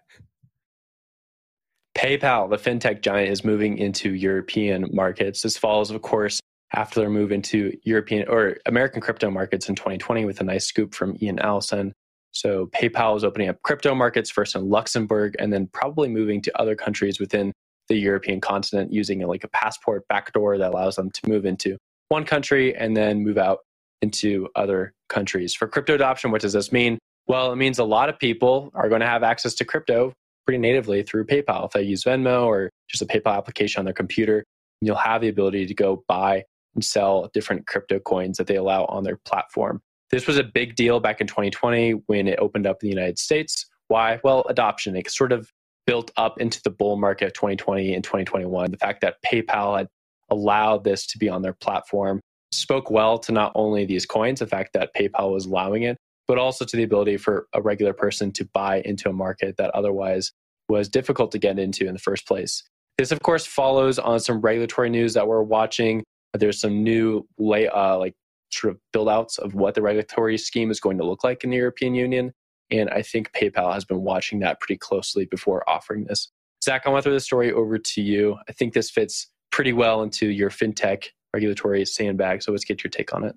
PayPal, 1.98 2.50
the 2.50 2.58
fintech 2.58 3.02
giant, 3.02 3.30
is 3.30 3.44
moving 3.44 3.78
into 3.78 4.14
European 4.14 4.90
markets. 4.94 5.42
This 5.42 5.58
follows, 5.58 5.92
of 5.92 6.02
course, 6.02 6.40
after 6.74 7.00
their 7.00 7.10
move 7.10 7.32
into 7.32 7.76
European 7.84 8.28
or 8.30 8.58
American 8.66 9.02
crypto 9.02 9.30
markets 9.30 9.70
in 9.70 9.76
2020 9.76 10.26
with 10.26 10.40
a 10.40 10.44
nice 10.44 10.66
scoop 10.66 10.94
from 10.94 11.18
Ian 11.22 11.40
Allison. 11.40 11.94
So 12.32 12.68
PayPal 12.68 13.18
is 13.18 13.24
opening 13.24 13.50
up 13.50 13.62
crypto 13.64 13.96
markets 13.96 14.30
first 14.30 14.56
in 14.56 14.70
Luxembourg 14.70 15.36
and 15.40 15.52
then 15.52 15.68
probably 15.74 16.08
moving 16.08 16.42
to 16.44 16.62
other 16.62 16.76
countries 16.76 17.20
within 17.20 17.52
the 17.88 17.96
European 17.96 18.40
continent 18.40 18.94
using 18.94 19.20
like 19.28 19.44
a 19.44 19.50
passport 19.50 20.08
backdoor 20.08 20.60
that 20.60 20.72
allows 20.72 20.96
them 20.96 21.10
to 21.12 21.28
move 21.28 21.46
into 21.46 21.76
one 22.10 22.24
country 22.24 22.76
and 22.76 22.96
then 22.96 23.24
move 23.24 23.38
out 23.38 23.60
into 24.02 24.48
other 24.56 24.94
countries. 25.10 25.54
For 25.54 25.68
crypto 25.68 25.96
adoption, 25.96 26.32
what 26.32 26.42
does 26.42 26.54
this 26.54 26.72
mean? 26.72 26.98
Well, 27.28 27.52
it 27.52 27.58
means 27.58 27.80
a 27.80 27.84
lot 27.84 28.10
of 28.10 28.18
people 28.18 28.72
are 28.74 28.90
going 28.90 29.02
to 29.02 29.08
have 29.08 29.24
access 29.24 29.54
to 29.56 29.66
crypto 29.66 30.14
pretty 30.46 30.58
natively 30.58 31.04
through 31.04 31.26
PayPal. 31.26 31.66
If 31.66 31.72
they 31.74 31.84
use 31.84 32.04
Venmo 32.04 32.46
or 32.46 32.72
just 32.90 33.04
a 33.04 33.06
PayPal 33.06 33.38
application 33.38 33.80
on 33.80 33.86
their 33.86 33.94
computer, 33.94 34.44
you'll 34.82 34.96
have 34.96 35.22
the 35.22 35.28
ability 35.28 35.68
to 35.68 35.74
go 35.74 36.04
buy 36.08 36.44
and 36.76 36.84
sell 36.84 37.30
different 37.34 37.68
crypto 37.68 38.00
coins 38.00 38.38
that 38.38 38.48
they 38.48 38.56
allow 38.56 38.86
on 38.86 39.04
their 39.04 39.18
platform. 39.18 39.82
This 40.10 40.26
was 40.26 40.38
a 40.38 40.44
big 40.44 40.76
deal 40.76 41.00
back 41.00 41.22
in 41.22 41.28
2020 41.28 41.92
when 42.08 42.28
it 42.28 42.40
opened 42.40 42.66
up 42.66 42.78
in 42.82 42.90
the 42.90 42.96
United 42.96 43.20
States. 43.20 43.66
Why? 43.90 44.20
Well, 44.24 44.44
adoption. 44.50 44.96
It 44.96 45.10
sort 45.12 45.32
of 45.32 45.52
built 45.86 46.12
up 46.18 46.40
into 46.40 46.62
the 46.64 46.70
bull 46.70 46.98
market 46.98 47.26
of 47.26 47.34
2020 47.34 47.94
and 47.94 48.04
2021. 48.04 48.72
The 48.72 48.78
fact 48.78 49.02
that 49.02 49.18
PayPal 49.24 49.78
had 49.78 49.88
allowed 50.30 50.84
this 50.84 51.06
to 51.08 51.18
be 51.18 51.30
on 51.30 51.42
their 51.42 51.54
platform 51.54 52.22
spoke 52.52 52.90
well 52.90 53.20
to 53.20 53.32
not 53.32 53.52
only 53.56 53.86
these 53.86 54.06
coins, 54.06 54.40
the 54.40 54.48
fact 54.48 54.74
that 54.74 54.94
PayPal 54.96 55.32
was 55.34 55.46
allowing 55.46 55.84
it, 55.84 55.98
but 56.28 56.38
also 56.38 56.66
to 56.66 56.78
the 56.78 56.84
ability 56.84 57.18
for 57.18 57.48
a 57.54 57.62
regular 57.62 57.94
person 57.94 58.32
to 58.34 58.46
buy 58.54 58.82
into 58.82 59.10
a 59.10 59.14
market 59.14 59.58
that 59.58 59.72
otherwise 59.72 60.32
was 60.68 60.88
difficult 60.88 61.32
to 61.32 61.40
get 61.40 61.58
into 61.58 61.88
in 61.88 61.94
the 61.94 62.00
first 62.00 62.28
place. 62.28 62.64
This, 62.98 63.12
of 63.12 63.22
course, 63.22 63.46
follows 63.46 63.98
on 63.98 64.20
some 64.20 64.42
regulatory 64.42 64.90
news 64.90 65.14
that 65.14 65.28
we're 65.28 65.42
watching. 65.42 66.04
There's 66.34 66.60
some 66.60 66.84
new 66.84 67.28
lay, 67.38 67.68
uh, 67.68 67.98
like 67.98 68.14
sort 68.52 68.74
of 68.74 68.80
build 68.94 69.10
outs 69.10 69.38
of 69.38 69.54
what 69.54 69.74
the 69.74 69.82
regulatory 69.82 70.38
scheme 70.38 70.70
is 70.70 70.80
going 70.80 70.98
to 70.98 71.06
look 71.06 71.24
like 71.24 71.44
in 71.44 71.50
the 71.50 71.58
European 71.58 71.96
Union. 71.96 72.32
And 72.72 72.90
I 72.90 73.02
think 73.02 73.32
PayPal 73.32 73.74
has 73.74 73.86
been 73.86 74.02
watching 74.02 74.40
that 74.40 74.60
pretty 74.60 74.78
closely 74.78 75.26
before 75.26 75.68
offering 75.68 76.06
this. 76.06 76.30
Zach, 76.64 76.84
I 76.86 76.90
want 76.90 77.04
to 77.04 77.10
throw 77.10 77.14
the 77.14 77.20
story 77.20 77.52
over 77.52 77.78
to 77.78 78.02
you. 78.02 78.38
I 78.48 78.52
think 78.52 78.74
this 78.74 78.92
fits 78.92 79.28
pretty 79.52 79.74
well 79.74 80.04
into 80.04 80.28
your 80.28 80.50
fintech 80.50 81.06
regulatory 81.34 81.86
sandbag. 81.86 82.42
So 82.44 82.52
let's 82.52 82.66
get 82.66 82.84
your 82.84 82.92
take 82.92 83.14
on 83.14 83.24
it. 83.24 83.36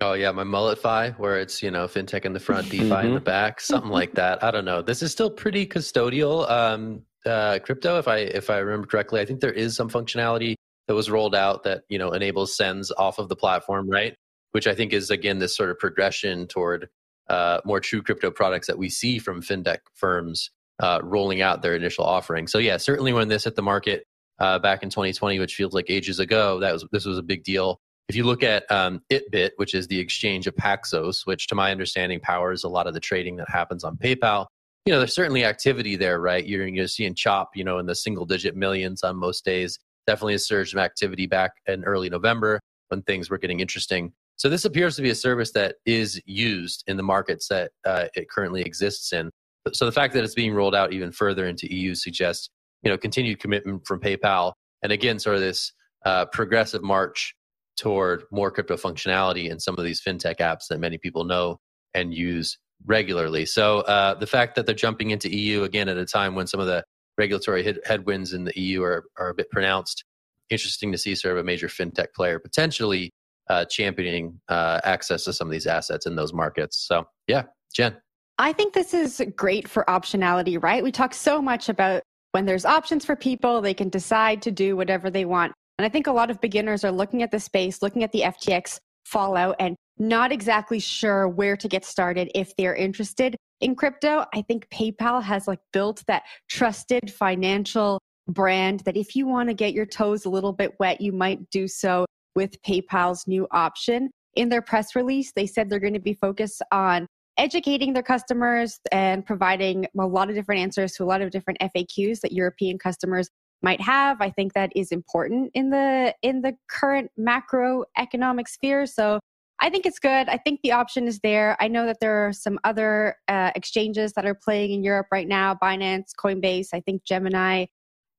Oh 0.00 0.12
yeah, 0.12 0.30
my 0.30 0.44
mullet 0.44 0.78
fi, 0.78 1.10
where 1.12 1.40
it's 1.40 1.62
you 1.62 1.70
know 1.70 1.86
fintech 1.86 2.24
in 2.26 2.34
the 2.34 2.40
front, 2.40 2.68
DeFi 2.68 2.84
mm-hmm. 2.84 3.06
in 3.08 3.14
the 3.14 3.20
back, 3.20 3.60
something 3.60 3.90
like 3.90 4.14
that. 4.14 4.44
I 4.44 4.50
don't 4.50 4.66
know. 4.66 4.82
This 4.82 5.02
is 5.02 5.10
still 5.10 5.30
pretty 5.30 5.66
custodial 5.66 6.48
um, 6.50 7.02
uh, 7.24 7.58
crypto, 7.62 7.98
if 7.98 8.06
I 8.06 8.18
if 8.18 8.50
I 8.50 8.58
remember 8.58 8.86
correctly. 8.86 9.20
I 9.20 9.24
think 9.24 9.40
there 9.40 9.52
is 9.52 9.74
some 9.74 9.88
functionality 9.88 10.54
that 10.86 10.94
was 10.94 11.10
rolled 11.10 11.34
out 11.34 11.62
that 11.62 11.84
you 11.88 11.98
know 11.98 12.12
enables 12.12 12.54
sends 12.56 12.92
off 12.92 13.18
of 13.18 13.30
the 13.30 13.36
platform, 13.36 13.88
right? 13.88 14.14
Which 14.52 14.66
I 14.66 14.74
think 14.74 14.92
is 14.92 15.10
again 15.10 15.38
this 15.38 15.56
sort 15.56 15.70
of 15.70 15.78
progression 15.78 16.46
toward 16.46 16.88
uh, 17.30 17.60
more 17.64 17.80
true 17.80 18.02
crypto 18.02 18.30
products 18.30 18.66
that 18.66 18.78
we 18.78 18.90
see 18.90 19.18
from 19.18 19.40
fintech 19.40 19.78
firms 19.94 20.50
uh, 20.78 21.00
rolling 21.02 21.40
out 21.40 21.62
their 21.62 21.74
initial 21.74 22.04
offering. 22.04 22.46
So 22.46 22.58
yeah, 22.58 22.76
certainly 22.76 23.14
when 23.14 23.28
this 23.28 23.44
hit 23.44 23.56
the 23.56 23.62
market 23.62 24.06
uh, 24.38 24.58
back 24.58 24.82
in 24.82 24.90
2020, 24.90 25.38
which 25.38 25.54
feels 25.54 25.72
like 25.72 25.86
ages 25.88 26.18
ago, 26.18 26.60
that 26.60 26.72
was 26.72 26.84
this 26.92 27.04
was 27.04 27.18
a 27.18 27.22
big 27.22 27.44
deal. 27.44 27.80
If 28.08 28.14
you 28.14 28.24
look 28.24 28.42
at 28.42 28.70
um, 28.70 29.02
Itbit, 29.10 29.50
which 29.56 29.74
is 29.74 29.88
the 29.88 29.98
exchange 29.98 30.46
of 30.46 30.54
Paxos, 30.54 31.26
which 31.26 31.48
to 31.48 31.54
my 31.54 31.72
understanding 31.72 32.20
powers 32.20 32.62
a 32.62 32.68
lot 32.68 32.86
of 32.86 32.94
the 32.94 33.00
trading 33.00 33.36
that 33.36 33.48
happens 33.50 33.82
on 33.82 33.96
PayPal, 33.96 34.46
you 34.84 34.92
know, 34.92 34.98
there's 35.00 35.14
certainly 35.14 35.44
activity 35.44 35.96
there, 35.96 36.20
right? 36.20 36.46
You're, 36.46 36.66
you're 36.68 36.86
seeing 36.86 37.14
chop, 37.16 37.56
you 37.56 37.64
know, 37.64 37.78
in 37.78 37.86
the 37.86 37.94
single 37.94 38.24
digit 38.24 38.54
millions 38.54 39.02
on 39.02 39.16
most 39.16 39.44
days. 39.44 39.80
Definitely 40.06 40.34
a 40.34 40.38
surge 40.38 40.72
of 40.72 40.78
activity 40.78 41.26
back 41.26 41.50
in 41.66 41.82
early 41.82 42.08
November 42.08 42.60
when 42.88 43.02
things 43.02 43.28
were 43.28 43.38
getting 43.38 43.58
interesting. 43.58 44.12
So 44.36 44.48
this 44.48 44.64
appears 44.64 44.94
to 44.96 45.02
be 45.02 45.10
a 45.10 45.14
service 45.14 45.50
that 45.52 45.76
is 45.86 46.20
used 46.26 46.84
in 46.86 46.96
the 46.96 47.02
markets 47.02 47.48
that 47.48 47.72
uh, 47.84 48.04
it 48.14 48.30
currently 48.30 48.62
exists 48.62 49.12
in. 49.12 49.30
So 49.72 49.86
the 49.86 49.92
fact 49.92 50.14
that 50.14 50.22
it's 50.22 50.34
being 50.34 50.54
rolled 50.54 50.76
out 50.76 50.92
even 50.92 51.10
further 51.10 51.48
into 51.48 51.72
EU 51.74 51.96
suggests, 51.96 52.48
you 52.82 52.90
know, 52.90 52.96
continued 52.96 53.40
commitment 53.40 53.86
from 53.86 54.00
PayPal, 54.00 54.52
and 54.82 54.92
again, 54.92 55.18
sort 55.18 55.36
of 55.36 55.42
this 55.42 55.72
uh, 56.04 56.26
progressive 56.26 56.82
march 56.82 57.34
toward 57.76 58.24
more 58.30 58.50
crypto 58.50 58.76
functionality 58.76 59.50
in 59.50 59.60
some 59.60 59.76
of 59.78 59.84
these 59.84 60.00
fintech 60.00 60.36
apps 60.36 60.68
that 60.70 60.78
many 60.78 60.98
people 60.98 61.24
know 61.24 61.58
and 61.94 62.14
use 62.14 62.58
regularly. 62.84 63.44
So 63.46 63.80
uh, 63.80 64.14
the 64.14 64.26
fact 64.26 64.54
that 64.56 64.66
they're 64.66 64.74
jumping 64.74 65.10
into 65.10 65.34
EU 65.34 65.64
again 65.64 65.88
at 65.88 65.96
a 65.96 66.06
time 66.06 66.34
when 66.34 66.46
some 66.46 66.60
of 66.60 66.66
the 66.66 66.84
regulatory 67.18 67.80
headwinds 67.84 68.32
in 68.32 68.44
the 68.44 68.52
EU 68.60 68.82
are, 68.82 69.04
are 69.18 69.30
a 69.30 69.34
bit 69.34 69.50
pronounced, 69.50 70.04
interesting 70.50 70.92
to 70.92 70.98
see 70.98 71.14
sort 71.14 71.32
of 71.32 71.38
a 71.38 71.44
major 71.44 71.68
fintech 71.68 72.12
player 72.14 72.38
potentially 72.38 73.10
uh, 73.48 73.64
championing 73.64 74.40
uh, 74.48 74.80
access 74.84 75.24
to 75.24 75.32
some 75.32 75.48
of 75.48 75.52
these 75.52 75.66
assets 75.66 76.06
in 76.06 76.16
those 76.16 76.32
markets. 76.32 76.86
So 76.86 77.06
yeah, 77.26 77.44
Jen. 77.74 77.96
I 78.38 78.52
think 78.52 78.74
this 78.74 78.92
is 78.92 79.22
great 79.34 79.66
for 79.66 79.84
optionality, 79.88 80.62
right? 80.62 80.82
We 80.82 80.92
talk 80.92 81.14
so 81.14 81.40
much 81.40 81.68
about 81.68 82.02
when 82.36 82.44
there's 82.44 82.66
options 82.66 83.02
for 83.02 83.16
people, 83.16 83.62
they 83.62 83.72
can 83.72 83.88
decide 83.88 84.42
to 84.42 84.50
do 84.50 84.76
whatever 84.76 85.08
they 85.08 85.24
want. 85.24 85.54
And 85.78 85.86
I 85.86 85.88
think 85.88 86.06
a 86.06 86.12
lot 86.12 86.30
of 86.30 86.38
beginners 86.38 86.84
are 86.84 86.92
looking 86.92 87.22
at 87.22 87.30
the 87.30 87.40
space, 87.40 87.80
looking 87.80 88.04
at 88.04 88.12
the 88.12 88.20
FTX 88.20 88.78
fallout, 89.06 89.56
and 89.58 89.74
not 89.96 90.32
exactly 90.32 90.78
sure 90.78 91.28
where 91.28 91.56
to 91.56 91.66
get 91.66 91.82
started 91.82 92.30
if 92.34 92.54
they're 92.54 92.74
interested 92.74 93.36
in 93.62 93.74
crypto. 93.74 94.26
I 94.34 94.42
think 94.42 94.68
PayPal 94.68 95.22
has 95.22 95.48
like 95.48 95.60
built 95.72 96.04
that 96.08 96.24
trusted 96.50 97.10
financial 97.10 98.00
brand 98.28 98.80
that 98.80 98.98
if 98.98 99.16
you 99.16 99.26
want 99.26 99.48
to 99.48 99.54
get 99.54 99.72
your 99.72 99.86
toes 99.86 100.26
a 100.26 100.28
little 100.28 100.52
bit 100.52 100.74
wet, 100.78 101.00
you 101.00 101.12
might 101.12 101.48
do 101.48 101.66
so 101.66 102.04
with 102.34 102.60
PayPal's 102.60 103.26
new 103.26 103.48
option. 103.50 104.10
In 104.34 104.50
their 104.50 104.60
press 104.60 104.94
release, 104.94 105.32
they 105.34 105.46
said 105.46 105.70
they're 105.70 105.80
going 105.80 105.94
to 105.94 106.00
be 106.00 106.12
focused 106.12 106.60
on 106.70 107.06
educating 107.38 107.92
their 107.92 108.02
customers 108.02 108.80
and 108.92 109.24
providing 109.24 109.86
a 109.98 110.06
lot 110.06 110.28
of 110.28 110.34
different 110.34 110.60
answers 110.60 110.92
to 110.92 111.04
a 111.04 111.06
lot 111.06 111.22
of 111.22 111.30
different 111.30 111.58
FAQs 111.60 112.20
that 112.20 112.32
European 112.32 112.78
customers 112.78 113.28
might 113.62 113.80
have. 113.80 114.20
I 114.20 114.30
think 114.30 114.52
that 114.54 114.70
is 114.74 114.92
important 114.92 115.50
in 115.54 115.70
the 115.70 116.14
in 116.22 116.42
the 116.42 116.54
current 116.68 117.10
macroeconomic 117.18 118.48
sphere. 118.48 118.86
So 118.86 119.20
I 119.60 119.70
think 119.70 119.86
it's 119.86 119.98
good. 119.98 120.28
I 120.28 120.36
think 120.36 120.60
the 120.62 120.72
option 120.72 121.06
is 121.06 121.18
there. 121.20 121.56
I 121.60 121.68
know 121.68 121.86
that 121.86 121.98
there 122.00 122.26
are 122.26 122.32
some 122.32 122.58
other 122.64 123.16
uh, 123.28 123.52
exchanges 123.54 124.12
that 124.12 124.26
are 124.26 124.34
playing 124.34 124.72
in 124.72 124.84
Europe 124.84 125.06
right 125.10 125.26
now 125.26 125.54
Binance, 125.54 126.10
Coinbase, 126.18 126.68
I 126.74 126.80
think 126.80 127.04
Gemini 127.04 127.66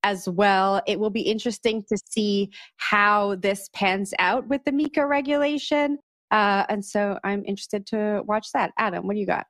as 0.03 0.27
well. 0.27 0.81
It 0.88 1.00
will 1.00 1.09
be 1.09 1.21
interesting 1.21 1.83
to 1.89 1.97
see 2.09 2.50
how 2.77 3.36
this 3.36 3.69
pans 3.74 4.13
out 4.19 4.47
with 4.47 4.63
the 4.65 4.71
MiCA 4.71 5.07
regulation. 5.07 6.00
Uh, 6.31 6.65
and 6.69 6.84
so 6.84 7.17
I'm 7.24 7.43
interested 7.46 7.86
to 7.88 8.22
watch 8.25 8.51
that. 8.53 8.72
Adam, 8.77 9.07
what 9.07 9.13
do 9.13 9.19
you 9.19 9.25
got? 9.25 9.46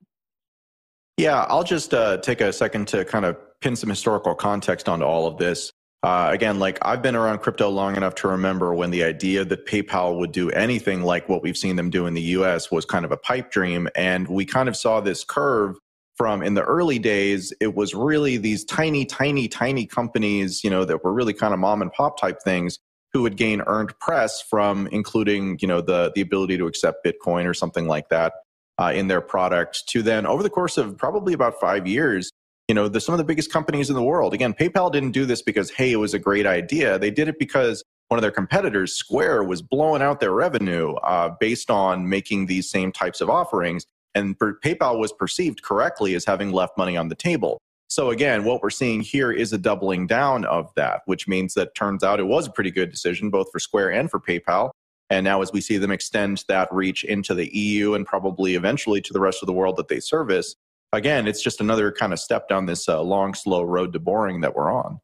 Yeah, 1.17 1.45
I'll 1.49 1.63
just 1.63 1.93
uh, 1.93 2.17
take 2.17 2.41
a 2.41 2.53
second 2.53 2.87
to 2.89 3.03
kind 3.05 3.25
of 3.25 3.37
pin 3.61 3.75
some 3.75 3.89
historical 3.89 4.35
context 4.35 4.87
onto 4.87 5.05
all 5.05 5.25
of 5.25 5.37
this. 5.37 5.71
Uh, 6.03 6.29
again, 6.31 6.59
like 6.59 6.77
I've 6.83 7.01
been 7.01 7.15
around 7.15 7.39
crypto 7.39 7.69
long 7.69 7.97
enough 7.97 8.13
to 8.15 8.27
remember 8.27 8.73
when 8.75 8.91
the 8.91 9.03
idea 9.03 9.43
that 9.45 9.65
PayPal 9.65 10.19
would 10.19 10.31
do 10.31 10.51
anything 10.51 11.01
like 11.01 11.27
what 11.27 11.41
we've 11.41 11.57
seen 11.57 11.75
them 11.75 11.89
do 11.89 12.05
in 12.05 12.13
the 12.13 12.21
US 12.21 12.69
was 12.69 12.85
kind 12.85 13.03
of 13.03 13.11
a 13.11 13.17
pipe 13.17 13.49
dream. 13.49 13.89
And 13.95 14.27
we 14.27 14.45
kind 14.45 14.69
of 14.69 14.77
saw 14.77 15.01
this 15.01 15.23
curve 15.23 15.77
from 16.15 16.43
in 16.43 16.53
the 16.53 16.63
early 16.63 16.99
days, 16.99 17.53
it 17.59 17.75
was 17.75 17.93
really 17.93 18.37
these 18.37 18.63
tiny, 18.65 19.05
tiny, 19.05 19.47
tiny 19.47 19.85
companies, 19.85 20.63
you 20.63 20.69
know, 20.69 20.83
that 20.85 21.03
were 21.03 21.13
really 21.13 21.33
kind 21.33 21.53
of 21.53 21.59
mom 21.59 21.81
and 21.81 21.91
pop 21.91 22.19
type 22.19 22.41
things 22.43 22.79
who 23.13 23.21
would 23.21 23.37
gain 23.37 23.61
earned 23.67 23.97
press 23.99 24.41
from 24.41 24.87
including, 24.87 25.57
you 25.61 25.67
know, 25.67 25.81
the, 25.81 26.11
the 26.15 26.21
ability 26.21 26.57
to 26.57 26.67
accept 26.67 27.05
Bitcoin 27.05 27.45
or 27.45 27.53
something 27.53 27.87
like 27.87 28.09
that 28.09 28.33
uh, 28.79 28.91
in 28.93 29.07
their 29.07 29.21
product 29.21 29.87
to 29.87 30.01
then 30.01 30.25
over 30.25 30.43
the 30.43 30.49
course 30.49 30.77
of 30.77 30.97
probably 30.97 31.33
about 31.33 31.59
five 31.59 31.87
years, 31.87 32.31
you 32.67 32.75
know, 32.75 32.87
the, 32.87 32.99
some 32.99 33.13
of 33.13 33.17
the 33.17 33.23
biggest 33.23 33.51
companies 33.51 33.89
in 33.89 33.95
the 33.95 34.03
world. 34.03 34.33
Again, 34.33 34.53
PayPal 34.53 34.91
didn't 34.91 35.11
do 35.11 35.25
this 35.25 35.41
because, 35.41 35.71
hey, 35.71 35.91
it 35.91 35.97
was 35.97 36.13
a 36.13 36.19
great 36.19 36.45
idea. 36.45 36.99
They 36.99 37.11
did 37.11 37.27
it 37.27 37.39
because 37.39 37.83
one 38.09 38.17
of 38.17 38.21
their 38.21 38.31
competitors, 38.31 38.93
Square, 38.93 39.45
was 39.45 39.61
blowing 39.61 40.01
out 40.01 40.19
their 40.19 40.33
revenue 40.33 40.93
uh, 40.95 41.35
based 41.39 41.71
on 41.71 42.09
making 42.09 42.45
these 42.45 42.69
same 42.69 42.91
types 42.91 43.21
of 43.21 43.29
offerings. 43.29 43.85
And 44.15 44.37
PayPal 44.39 44.99
was 44.99 45.13
perceived 45.13 45.61
correctly 45.61 46.15
as 46.15 46.25
having 46.25 46.51
left 46.51 46.77
money 46.77 46.97
on 46.97 47.09
the 47.09 47.15
table. 47.15 47.59
So 47.97 48.11
again, 48.11 48.43
what 48.43 48.61
we're 48.61 48.69
seeing 48.69 49.01
here 49.01 49.31
is 49.31 49.53
a 49.53 49.57
doubling 49.57 50.05
down 50.05 50.45
of 50.45 50.71
that, 50.75 51.01
which 51.07 51.27
means 51.27 51.55
that 51.55 51.73
turns 51.73 52.03
out 52.03 52.19
it 52.19 52.27
was 52.27 52.45
a 52.45 52.51
pretty 52.51 52.69
good 52.69 52.91
decision 52.91 53.31
both 53.31 53.51
for 53.51 53.57
Square 53.57 53.93
and 53.93 54.07
for 54.07 54.19
PayPal. 54.19 54.69
And 55.09 55.23
now 55.23 55.41
as 55.41 55.51
we 55.51 55.61
see 55.61 55.77
them 55.77 55.89
extend 55.89 56.43
that 56.47 56.71
reach 56.71 57.03
into 57.03 57.33
the 57.33 57.49
EU 57.57 57.95
and 57.95 58.05
probably 58.05 58.53
eventually 58.53 59.01
to 59.01 59.13
the 59.13 59.19
rest 59.19 59.41
of 59.41 59.47
the 59.47 59.53
world 59.53 59.77
that 59.77 59.87
they 59.87 59.99
service, 59.99 60.53
again, 60.93 61.27
it's 61.27 61.41
just 61.41 61.59
another 61.59 61.91
kind 61.91 62.13
of 62.13 62.19
step 62.19 62.47
down 62.47 62.67
this 62.67 62.87
uh, 62.87 63.01
long, 63.01 63.33
slow 63.33 63.63
road 63.63 63.93
to 63.93 63.99
boring 63.99 64.41
that 64.41 64.53
we're 64.55 64.71
on. 64.71 64.99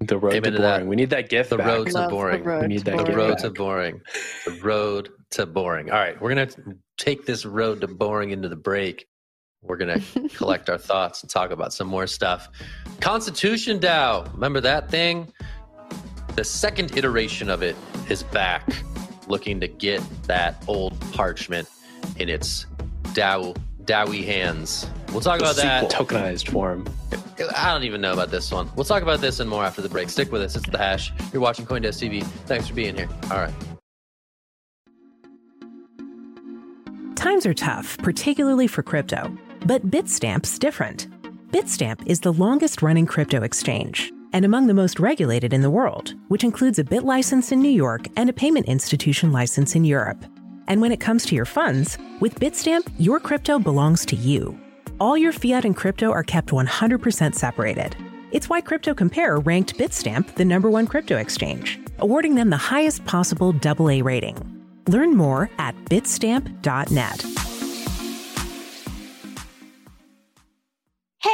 The 0.00 0.18
road 0.18 0.34
Amen 0.34 0.54
to 0.54 0.58
boring. 0.58 0.80
That. 0.80 0.86
We 0.88 0.96
need 0.96 1.10
that 1.10 1.28
gift. 1.28 1.50
The 1.50 1.58
back. 1.58 1.66
road 1.68 1.90
to 1.90 2.08
boring. 2.08 2.42
Road, 2.42 2.62
we 2.62 2.66
need 2.66 2.86
that 2.86 3.06
the 3.06 3.16
road 3.16 3.38
to 3.38 3.50
boring. 3.50 4.00
The 4.46 4.60
road 4.64 5.10
to 5.30 5.46
boring. 5.46 5.92
All 5.92 5.98
right, 5.98 6.20
we're 6.20 6.30
gonna 6.30 6.50
take 6.96 7.24
this 7.24 7.46
road 7.46 7.82
to 7.82 7.86
boring 7.86 8.30
into 8.30 8.48
the 8.48 8.56
break. 8.56 9.06
We're 9.62 9.76
gonna 9.76 10.00
collect 10.34 10.70
our 10.70 10.78
thoughts 10.78 11.22
and 11.22 11.30
talk 11.30 11.50
about 11.50 11.72
some 11.72 11.86
more 11.86 12.06
stuff. 12.06 12.48
Constitution 13.00 13.78
DAO. 13.78 14.32
Remember 14.34 14.60
that 14.60 14.90
thing? 14.90 15.32
The 16.36 16.44
second 16.44 16.96
iteration 16.96 17.50
of 17.50 17.62
it 17.62 17.76
is 18.08 18.22
back, 18.22 18.64
looking 19.26 19.60
to 19.60 19.68
get 19.68 20.00
that 20.24 20.62
old 20.68 20.98
parchment 21.12 21.68
in 22.16 22.28
its 22.28 22.66
DAO 23.12 23.56
Dowie 23.84 24.22
hands. 24.22 24.86
We'll 25.10 25.20
talk 25.20 25.40
about 25.40 25.56
that. 25.56 25.90
Tokenized 25.90 26.50
form. 26.50 26.86
I 27.56 27.72
don't 27.72 27.84
even 27.84 28.00
know 28.00 28.12
about 28.12 28.30
this 28.30 28.50
one. 28.52 28.70
We'll 28.76 28.84
talk 28.84 29.02
about 29.02 29.20
this 29.20 29.40
and 29.40 29.48
more 29.48 29.64
after 29.64 29.80
the 29.80 29.88
break. 29.88 30.10
Stick 30.10 30.30
with 30.30 30.42
us. 30.42 30.56
It's 30.56 30.68
the 30.68 30.78
hash. 30.78 31.12
You're 31.32 31.40
watching 31.40 31.66
Coindesk 31.66 32.08
TV. 32.08 32.22
Thanks 32.46 32.68
for 32.68 32.74
being 32.74 32.96
here. 32.96 33.08
All 33.30 33.38
right. 33.38 33.54
Times 37.16 37.46
are 37.46 37.54
tough, 37.54 37.98
particularly 37.98 38.66
for 38.66 38.82
crypto. 38.82 39.36
But 39.66 39.90
Bitstamp's 39.90 40.58
different. 40.58 41.08
Bitstamp 41.50 42.06
is 42.06 42.20
the 42.20 42.32
longest 42.32 42.82
running 42.82 43.06
crypto 43.06 43.42
exchange 43.42 44.12
and 44.32 44.44
among 44.44 44.66
the 44.66 44.74
most 44.74 45.00
regulated 45.00 45.52
in 45.52 45.62
the 45.62 45.70
world, 45.70 46.14
which 46.28 46.44
includes 46.44 46.78
a 46.78 46.84
BitLicense 46.84 47.52
in 47.52 47.60
New 47.60 47.70
York 47.70 48.06
and 48.16 48.28
a 48.28 48.32
payment 48.34 48.66
institution 48.66 49.32
license 49.32 49.74
in 49.74 49.84
Europe. 49.84 50.24
And 50.66 50.80
when 50.80 50.92
it 50.92 51.00
comes 51.00 51.24
to 51.26 51.34
your 51.34 51.46
funds, 51.46 51.96
with 52.20 52.38
Bitstamp, 52.38 52.92
your 52.98 53.20
crypto 53.20 53.58
belongs 53.58 54.04
to 54.06 54.16
you. 54.16 54.58
All 55.00 55.16
your 55.16 55.32
fiat 55.32 55.64
and 55.64 55.76
crypto 55.76 56.10
are 56.10 56.24
kept 56.24 56.50
100% 56.50 57.34
separated. 57.34 57.96
It's 58.30 58.48
why 58.48 58.60
Crypto 58.60 58.92
Compare 58.92 59.38
ranked 59.38 59.78
Bitstamp 59.78 60.34
the 60.34 60.44
number 60.44 60.68
one 60.68 60.86
crypto 60.86 61.16
exchange, 61.16 61.78
awarding 61.98 62.34
them 62.34 62.50
the 62.50 62.56
highest 62.58 63.04
possible 63.06 63.54
AA 63.64 64.00
rating. 64.02 64.36
Learn 64.86 65.16
more 65.16 65.48
at 65.58 65.74
bitstamp.net. 65.86 67.37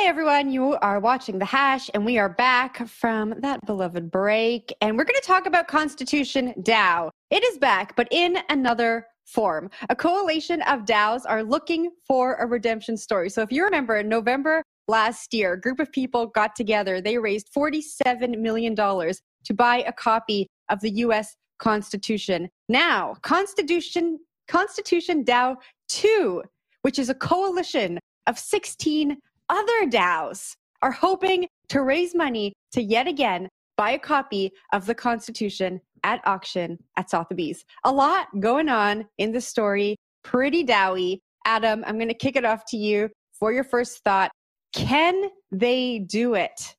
Everyone, 0.07 0.53
you 0.53 0.75
are 0.83 1.01
watching 1.01 1.39
The 1.39 1.47
Hash, 1.47 1.89
and 1.95 2.05
we 2.05 2.19
are 2.19 2.29
back 2.29 2.87
from 2.87 3.35
that 3.41 3.65
beloved 3.65 4.11
break. 4.11 4.71
And 4.83 4.99
we're 4.99 5.05
going 5.05 5.19
to 5.19 5.27
talk 5.27 5.47
about 5.47 5.67
Constitution 5.67 6.53
DAO. 6.61 7.09
It 7.31 7.43
is 7.43 7.57
back, 7.57 7.97
but 7.97 8.07
in 8.11 8.37
another 8.51 9.07
form. 9.25 9.71
A 9.89 9.97
coalition 9.97 10.61
of 10.63 10.81
DAOs 10.85 11.23
are 11.27 11.43
looking 11.43 11.91
for 12.07 12.35
a 12.35 12.47
redemption 12.47 12.99
story. 12.99 13.31
So 13.31 13.41
if 13.41 13.51
you 13.51 13.65
remember, 13.65 13.97
in 13.97 14.11
November 14.11 14.63
last 14.89 15.33
year, 15.33 15.55
a 15.55 15.61
group 15.61 15.81
of 15.81 15.91
people 15.91 16.27
got 16.27 16.55
together. 16.55 17.01
They 17.01 17.17
raised 17.17 17.49
$47 17.57 18.39
million 18.39 18.77
to 18.77 19.55
buy 19.55 19.85
a 19.87 19.93
copy 19.93 20.47
of 20.69 20.81
the 20.81 20.91
US 20.91 21.35
Constitution. 21.59 22.51
Now, 22.69 23.15
Constitution 23.23 24.19
Constitution 24.49 25.25
DAO 25.25 25.57
2, 25.89 26.43
which 26.83 26.99
is 26.99 27.09
a 27.09 27.15
coalition 27.15 27.99
of 28.27 28.39
16 28.39 29.17
other 29.49 29.87
DAOs, 29.89 30.55
are 30.83 30.93
hoping 30.93 31.47
to 31.71 31.83
raise 31.83 32.15
money 32.15 32.53
to 32.73 32.83
yet 32.83 33.09
again 33.09 33.49
buy 33.77 33.93
a 33.93 33.99
copy 33.99 34.53
of 34.73 34.87
the 34.87 34.95
Constitution 34.95 35.81
at 36.05 36.21
auction 36.27 36.79
at 36.97 37.11
Sotheby's. 37.11 37.65
A 37.85 37.93
lot 37.93 38.29
going 38.39 38.69
on 38.69 39.07
in 39.19 39.33
the 39.33 39.41
story, 39.41 39.97
pretty 40.23 40.63
dowy. 40.63 41.21
Adam, 41.47 41.83
I'm 41.87 41.97
going 41.97 42.09
to 42.09 42.15
kick 42.15 42.37
it 42.37 42.45
off 42.45 42.65
to 42.69 42.77
you 42.77 43.09
for 43.33 43.53
your 43.53 43.65
first 43.65 44.05
thought. 44.05 44.31
Can 44.75 45.31
they 45.51 46.01
do 46.01 46.35
it? 46.35 46.77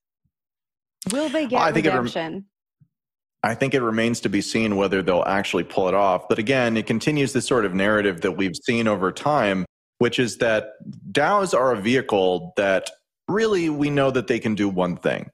Will 1.12 1.30
they 1.30 1.48
get 1.48 1.62
I 1.62 1.70
redemption? 1.70 2.34
Rem- 2.34 2.46
I 3.44 3.54
think 3.54 3.76
it 3.76 3.82
remains 3.82 4.22
to 4.22 4.30
be 4.30 4.42
seen 4.42 4.76
whether 4.76 5.04
they'll 5.04 5.24
actually 5.28 5.64
pull 5.64 5.88
it 5.88 5.94
off. 5.94 6.28
But 6.28 6.40
again, 6.40 6.78
it 6.78 6.88
continues 6.88 7.32
this 7.32 7.46
sort 7.46 7.66
of 7.66 7.76
narrative 7.76 8.22
that 8.22 8.32
we've 8.32 8.56
seen 8.56 8.88
over 8.88 9.12
time, 9.12 9.65
which 10.00 10.20
is 10.20 10.38
that 10.38 10.74
DAOs 11.12 11.58
are 11.58 11.74
a 11.74 11.80
vehicle 11.80 12.54
that 12.58 12.90
really 13.28 13.70
we 13.70 13.90
know 13.90 14.12
that 14.12 14.28
they 14.28 14.40
can 14.40 14.56
do 14.56 14.70
one 14.70 14.98
thing. 14.98 15.30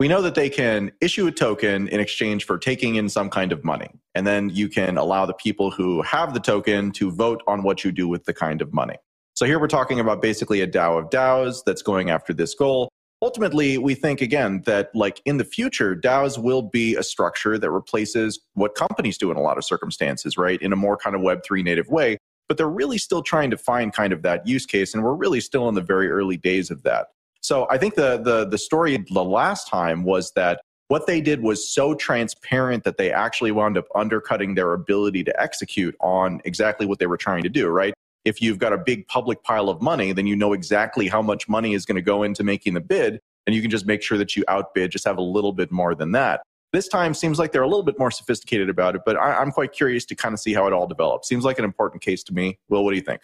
We 0.00 0.06
know 0.06 0.22
that 0.22 0.36
they 0.36 0.48
can 0.48 0.92
issue 1.00 1.26
a 1.26 1.32
token 1.32 1.88
in 1.88 1.98
exchange 1.98 2.44
for 2.44 2.56
taking 2.56 2.94
in 2.94 3.08
some 3.08 3.28
kind 3.30 3.50
of 3.50 3.64
money. 3.64 3.90
And 4.14 4.26
then 4.26 4.48
you 4.48 4.68
can 4.68 4.96
allow 4.96 5.26
the 5.26 5.34
people 5.34 5.72
who 5.72 6.02
have 6.02 6.34
the 6.34 6.40
token 6.40 6.92
to 6.92 7.10
vote 7.10 7.42
on 7.48 7.64
what 7.64 7.82
you 7.82 7.90
do 7.90 8.06
with 8.06 8.24
the 8.24 8.32
kind 8.32 8.62
of 8.62 8.72
money. 8.72 8.96
So 9.34 9.44
here 9.44 9.58
we're 9.58 9.66
talking 9.66 9.98
about 9.98 10.22
basically 10.22 10.60
a 10.60 10.68
DAO 10.68 10.98
of 10.98 11.10
DAOs 11.10 11.62
that's 11.66 11.82
going 11.82 12.10
after 12.10 12.32
this 12.32 12.54
goal. 12.54 12.88
Ultimately, 13.22 13.76
we 13.78 13.94
think 13.94 14.20
again 14.20 14.62
that 14.66 14.90
like 14.94 15.20
in 15.24 15.38
the 15.38 15.44
future, 15.44 15.96
DAOs 15.96 16.38
will 16.38 16.62
be 16.62 16.94
a 16.94 17.02
structure 17.02 17.58
that 17.58 17.70
replaces 17.70 18.38
what 18.54 18.76
companies 18.76 19.18
do 19.18 19.32
in 19.32 19.36
a 19.36 19.40
lot 19.40 19.58
of 19.58 19.64
circumstances, 19.64 20.38
right? 20.38 20.62
In 20.62 20.72
a 20.72 20.76
more 20.76 20.96
kind 20.96 21.16
of 21.16 21.22
Web3 21.22 21.64
native 21.64 21.88
way. 21.88 22.18
But 22.48 22.56
they're 22.56 22.68
really 22.68 22.98
still 22.98 23.22
trying 23.22 23.50
to 23.50 23.56
find 23.56 23.92
kind 23.92 24.12
of 24.12 24.22
that 24.22 24.46
use 24.46 24.66
case. 24.66 24.94
And 24.94 25.02
we're 25.02 25.14
really 25.14 25.40
still 25.40 25.68
in 25.68 25.74
the 25.74 25.82
very 25.82 26.10
early 26.10 26.36
days 26.36 26.70
of 26.70 26.82
that. 26.82 27.08
So 27.40 27.66
I 27.70 27.78
think 27.78 27.94
the 27.94 28.18
the 28.18 28.48
the 28.48 28.58
story 28.58 29.04
the 29.10 29.24
last 29.24 29.68
time 29.68 30.04
was 30.04 30.32
that 30.32 30.60
what 30.88 31.06
they 31.06 31.20
did 31.20 31.42
was 31.42 31.68
so 31.68 31.94
transparent 31.94 32.84
that 32.84 32.96
they 32.96 33.12
actually 33.12 33.52
wound 33.52 33.76
up 33.76 33.84
undercutting 33.94 34.54
their 34.54 34.72
ability 34.72 35.22
to 35.24 35.40
execute 35.40 35.94
on 36.00 36.40
exactly 36.44 36.86
what 36.86 36.98
they 36.98 37.06
were 37.06 37.18
trying 37.18 37.42
to 37.42 37.50
do, 37.50 37.68
right? 37.68 37.92
if 38.28 38.42
you've 38.42 38.58
got 38.58 38.72
a 38.72 38.78
big 38.78 39.08
public 39.08 39.42
pile 39.42 39.68
of 39.68 39.80
money, 39.80 40.12
then 40.12 40.26
you 40.26 40.36
know 40.36 40.52
exactly 40.52 41.08
how 41.08 41.22
much 41.22 41.48
money 41.48 41.74
is 41.74 41.84
going 41.84 41.96
to 41.96 42.02
go 42.02 42.22
into 42.22 42.44
making 42.44 42.74
the 42.74 42.80
bid, 42.80 43.20
and 43.46 43.56
you 43.56 43.62
can 43.62 43.70
just 43.70 43.86
make 43.86 44.02
sure 44.02 44.18
that 44.18 44.36
you 44.36 44.44
outbid, 44.48 44.90
just 44.90 45.06
have 45.06 45.18
a 45.18 45.22
little 45.22 45.52
bit 45.52 45.72
more 45.72 45.94
than 45.94 46.12
that. 46.12 46.42
This 46.72 46.86
time 46.86 47.14
seems 47.14 47.38
like 47.38 47.52
they're 47.52 47.62
a 47.62 47.68
little 47.68 47.82
bit 47.82 47.98
more 47.98 48.10
sophisticated 48.10 48.68
about 48.68 48.94
it, 48.94 49.02
but 49.06 49.16
I, 49.16 49.40
am 49.40 49.52
quite 49.52 49.72
curious 49.72 50.04
to 50.06 50.14
kind 50.14 50.34
of 50.34 50.40
see 50.40 50.52
how 50.52 50.66
it 50.66 50.72
all 50.72 50.86
develops. 50.86 51.26
Seems 51.26 51.44
like 51.44 51.58
an 51.58 51.64
important 51.64 52.02
case 52.02 52.22
to 52.24 52.34
me. 52.34 52.58
Will, 52.68 52.84
what 52.84 52.90
do 52.90 52.96
you 52.96 53.02
think? 53.02 53.22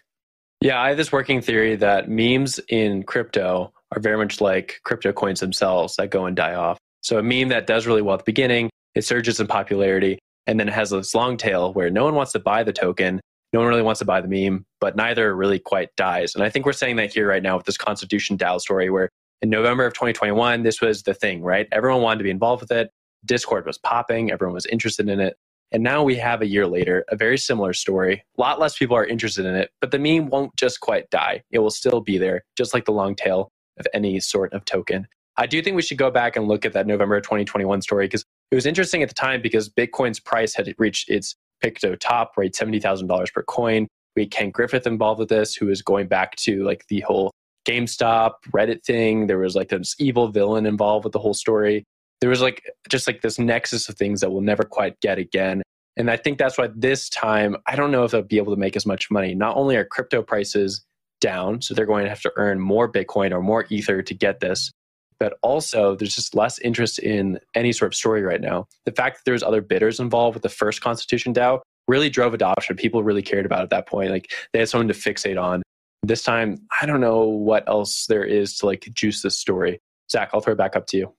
Yeah, 0.61 0.81
I 0.81 0.89
have 0.89 0.97
this 0.97 1.13
working 1.13 1.43
theory 1.43 1.77
that 1.77 2.09
memes 2.09 2.59
in 2.69 3.03
crypto 3.03 3.73
are 3.93 4.01
very 4.01 4.17
much 4.17 4.41
like 4.41 4.81
crypto 4.85 5.13
coins 5.13 5.41
themselves 5.41 5.97
that 5.97 6.11
go 6.11 6.25
and 6.25 6.35
die 6.35 6.55
off. 6.55 6.79
So 7.03 7.19
a 7.19 7.23
meme 7.23 7.49
that 7.49 7.67
does 7.67 7.87
really 7.87 8.01
well 8.01 8.15
at 8.15 8.21
the 8.21 8.25
beginning, 8.25 8.71
it 8.95 9.05
surges 9.05 9.41
in 9.41 9.47
popularity, 9.47 10.19
and 10.47 10.59
then 10.59 10.69
it 10.69 10.73
has 10.73 10.89
this 10.91 11.15
long 11.15 11.37
tail 11.37 11.75
where 11.75 11.91
no 11.91 12.05
one 12.05 12.15
wants 12.15 12.33
to 12.33 12.39
buy 12.39 12.63
the 12.63 12.73
token, 12.73 13.21
no 13.53 13.61
one 13.61 13.69
really 13.69 13.83
wants 13.83 13.99
to 13.99 14.07
buy 14.07 14.23
the 14.23 14.29
meme, 14.29 14.65
but 14.81 14.97
neither 14.97 15.37
really 15.37 15.59
quite 15.59 15.95
dies. 15.97 16.35
And 16.35 16.43
I 16.43 16.49
think 16.49 16.65
we're 16.65 16.73
saying 16.73 16.97
that 16.97 17.13
here 17.13 17.29
right 17.29 17.43
now 17.43 17.57
with 17.59 17.67
this 17.67 17.77
Constitution 17.77 18.39
DAO 18.39 18.59
story, 18.59 18.89
where 18.89 19.11
in 19.43 19.51
November 19.51 19.85
of 19.85 19.93
2021, 19.93 20.63
this 20.63 20.81
was 20.81 21.03
the 21.03 21.13
thing, 21.13 21.43
right? 21.43 21.69
Everyone 21.73 22.01
wanted 22.01 22.19
to 22.19 22.25
be 22.25 22.31
involved 22.31 22.63
with 22.63 22.73
it. 22.73 22.91
Discord 23.25 23.67
was 23.67 23.79
popping, 23.79 24.31
everyone 24.31 24.55
was 24.55 24.67
interested 24.67 25.09
in 25.09 25.21
it. 25.21 25.37
And 25.73 25.83
now 25.83 26.05
we 26.05 26.15
have 26.17 26.41
a 26.41 26.47
year 26.47 26.67
later, 26.67 27.05
a 27.09 27.17
very 27.17 27.37
similar 27.37 27.73
story. 27.73 28.23
A 28.39 28.41
lot 28.41 28.61
less 28.61 28.79
people 28.79 28.97
are 28.97 29.05
interested 29.05 29.45
in 29.45 29.55
it, 29.57 29.71
but 29.81 29.91
the 29.91 29.99
meme 29.99 30.29
won't 30.29 30.55
just 30.57 30.81
quite 30.81 31.11
die. 31.11 31.43
It 31.51 31.59
will 31.59 31.71
still 31.71 32.01
be 32.01 32.17
there, 32.17 32.45
just 32.57 32.75
like 32.75 32.85
the 32.85 32.93
long 32.93 33.17
tail 33.17 33.51
of 33.79 33.87
any 33.93 34.21
sort 34.21 34.53
of 34.53 34.65
token. 34.65 35.07
I 35.37 35.47
do 35.47 35.61
think 35.63 35.75
we 35.75 35.83
should 35.83 35.99
go 35.99 36.11
back 36.11 36.37
and 36.37 36.47
look 36.47 36.65
at 36.65 36.73
that 36.75 36.87
November 36.87 37.21
2021 37.21 37.83
story 37.83 38.07
because 38.07 38.25
it 38.53 38.55
was 38.55 38.67
interesting 38.67 39.03
at 39.03 39.09
the 39.09 39.15
time 39.15 39.43
because 39.43 39.69
Bitcoin's 39.69 40.21
price 40.21 40.55
had 40.55 40.73
reached 40.79 41.11
its 41.11 41.35
Picto 41.63 41.99
top, 41.99 42.37
right? 42.37 42.53
$70,000 42.53 43.33
per 43.33 43.43
coin. 43.43 43.89
We 44.15 44.23
had 44.23 44.31
Ken 44.31 44.51
Griffin 44.51 44.83
involved 44.87 45.19
with 45.19 45.29
this, 45.29 45.57
who 45.57 45.67
was 45.67 45.83
going 45.83 46.07
back 46.07 46.37
to 46.37 46.63
like 46.63 46.85
the 46.89 47.01
whole 47.01 47.33
GameStop 47.67 48.33
Reddit 48.55 48.85
thing. 48.85 49.27
There 49.27 49.39
was 49.39 49.57
like 49.57 49.71
this 49.71 49.97
evil 49.99 50.29
villain 50.29 50.67
involved 50.67 51.05
with 51.05 51.13
the 51.13 51.19
whole 51.19 51.35
story. 51.35 51.85
There 52.25 52.31
was 52.31 52.41
like 52.41 52.65
just 52.89 53.07
like 53.07 53.21
this 53.21 53.39
nexus 53.39 53.87
of 53.91 53.97
things 53.97 54.23
that 54.23 54.31
we'll 54.31 54.41
never 54.41 54.63
quite 54.63 54.99
get 55.03 55.19
again. 55.19 55.61
And 55.99 56.11
I 56.11 56.17
think 56.17 56.39
that's 56.39 56.57
why 56.57 56.71
this 56.75 57.11
time, 57.11 57.55
I 57.67 57.77
don't 57.77 57.91
know 57.91 58.05
if 58.05 58.13
they'll 58.13 58.23
be 58.23 58.39
able 58.39 58.55
to 58.55 58.59
make 58.59 58.77
as 58.77 58.87
much 58.87 59.11
money. 59.11 59.35
Not 59.35 59.59
only 59.59 59.77
are 59.77 59.85
crypto 59.85 60.23
prices 60.23 60.87
down, 61.21 61.61
so 61.61 61.75
they're 61.75 61.85
going 61.85 62.05
to 62.05 62.09
have 62.09 62.23
to 62.23 62.33
earn 62.37 62.61
more 62.61 62.91
Bitcoin 62.91 63.33
or 63.33 63.43
more 63.43 63.67
Ether 63.69 64.01
to 64.01 64.15
get 64.15 64.41
this, 64.41 64.73
but 65.19 65.35
also 65.43 65.97
there's 65.97 66.15
just 66.15 66.35
less 66.35 66.59
interest 66.61 66.99
in 66.99 67.41
any 67.55 67.73
sort 67.73 67.93
of 67.93 67.95
story 67.95 68.23
right 68.23 68.41
now. 68.41 68.69
The 68.87 68.93
fact 68.93 69.19
that 69.19 69.25
there's 69.27 69.43
other 69.43 69.61
bidders 69.61 70.01
involved 70.01 70.35
with 70.35 70.45
the 70.45 70.49
first 70.49 70.81
Constitution 70.81 71.35
DAO 71.35 71.61
really 71.89 72.09
drove 72.09 72.33
adoption. 72.33 72.75
People 72.77 73.03
really 73.03 73.21
cared 73.21 73.45
about 73.45 73.61
at 73.61 73.69
that 73.69 73.87
point. 73.87 74.11
Like 74.11 74.33
they 74.55 74.61
had 74.61 74.71
someone 74.71 74.89
to 74.89 74.95
fixate 74.95 75.39
on. 75.39 75.63
This 76.03 76.23
time, 76.23 76.57
I 76.81 76.87
don't 76.87 77.03
know 77.03 77.25
what 77.25 77.69
else 77.69 78.07
there 78.07 78.25
is 78.25 78.57
to 78.61 78.65
like 78.65 78.89
juice 78.95 79.21
this 79.21 79.37
story. 79.37 79.79
Zach, 80.11 80.31
I'll 80.33 80.41
throw 80.41 80.55
it 80.55 80.57
back 80.57 80.75
up 80.75 80.87
to 80.87 80.97
you. 80.97 81.15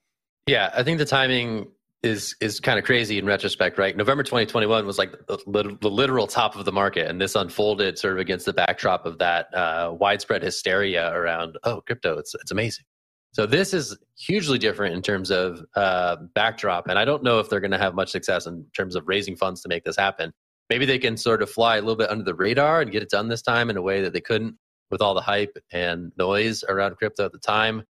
Yeah, 0.48 0.72
I 0.76 0.84
think 0.84 1.00
the 1.00 1.06
timing 1.06 1.72
is 2.04 2.36
is 2.40 2.60
kind 2.60 2.78
of 2.78 2.86
crazy 2.86 3.18
in 3.18 3.26
retrospect, 3.26 3.80
right? 3.80 3.98
November 3.98 4.22
2021 4.22 4.86
was 4.86 5.00
like 5.00 5.12
the, 5.28 5.78
the, 5.82 5.90
literal 5.90 6.28
top 6.28 6.56
of 6.56 6.64
the 6.66 6.72
market, 6.72 7.10
and 7.10 7.20
this 7.20 7.34
unfolded 7.34 7.98
sort 7.98 8.14
of 8.14 8.20
against 8.20 8.46
the 8.46 8.54
backdrop 8.54 9.08
of 9.08 9.18
that 9.18 9.52
uh, 9.56 9.92
widespread 10.00 10.44
hysteria 10.44 11.12
around 11.14 11.58
oh, 11.64 11.82
crypto, 11.82 12.18
it's 12.18 12.36
it's 12.36 12.52
amazing. 12.52 12.86
So 13.34 13.46
this 13.46 13.74
is 13.74 13.98
hugely 14.18 14.60
different 14.60 14.96
in 14.96 15.02
terms 15.02 15.32
of 15.32 15.66
uh, 15.76 16.18
backdrop, 16.36 16.88
and 16.88 17.00
I 17.00 17.06
don't 17.06 17.24
know 17.24 17.40
if 17.40 17.50
they're 17.50 17.60
going 17.60 17.72
to 17.72 17.80
have 17.80 17.96
much 17.96 18.12
success 18.12 18.46
in 18.46 18.66
terms 18.76 18.96
of 18.96 19.04
raising 19.08 19.36
funds 19.36 19.62
to 19.64 19.68
make 19.68 19.84
this 19.84 19.98
happen. 19.98 20.32
Maybe 20.70 20.86
they 20.86 21.00
can 21.00 21.18
sort 21.18 21.42
of 21.42 21.50
fly 21.50 21.78
a 21.78 21.82
little 21.82 21.96
bit 21.96 22.12
under 22.12 22.24
the 22.24 22.36
radar 22.36 22.82
and 22.82 22.92
get 22.92 23.04
it 23.04 23.10
done 23.10 23.30
this 23.30 23.42
time 23.42 23.70
in 23.70 23.78
a 23.78 23.82
way 23.82 24.02
that 24.02 24.14
they 24.14 24.22
couldn't 24.22 24.56
with 24.92 25.02
all 25.02 25.16
the 25.16 25.22
hype 25.22 25.58
and 25.72 26.12
noise 26.18 26.64
around 26.64 26.98
crypto 26.98 27.26
at 27.26 27.32
the 27.32 27.40
time. 27.40 27.84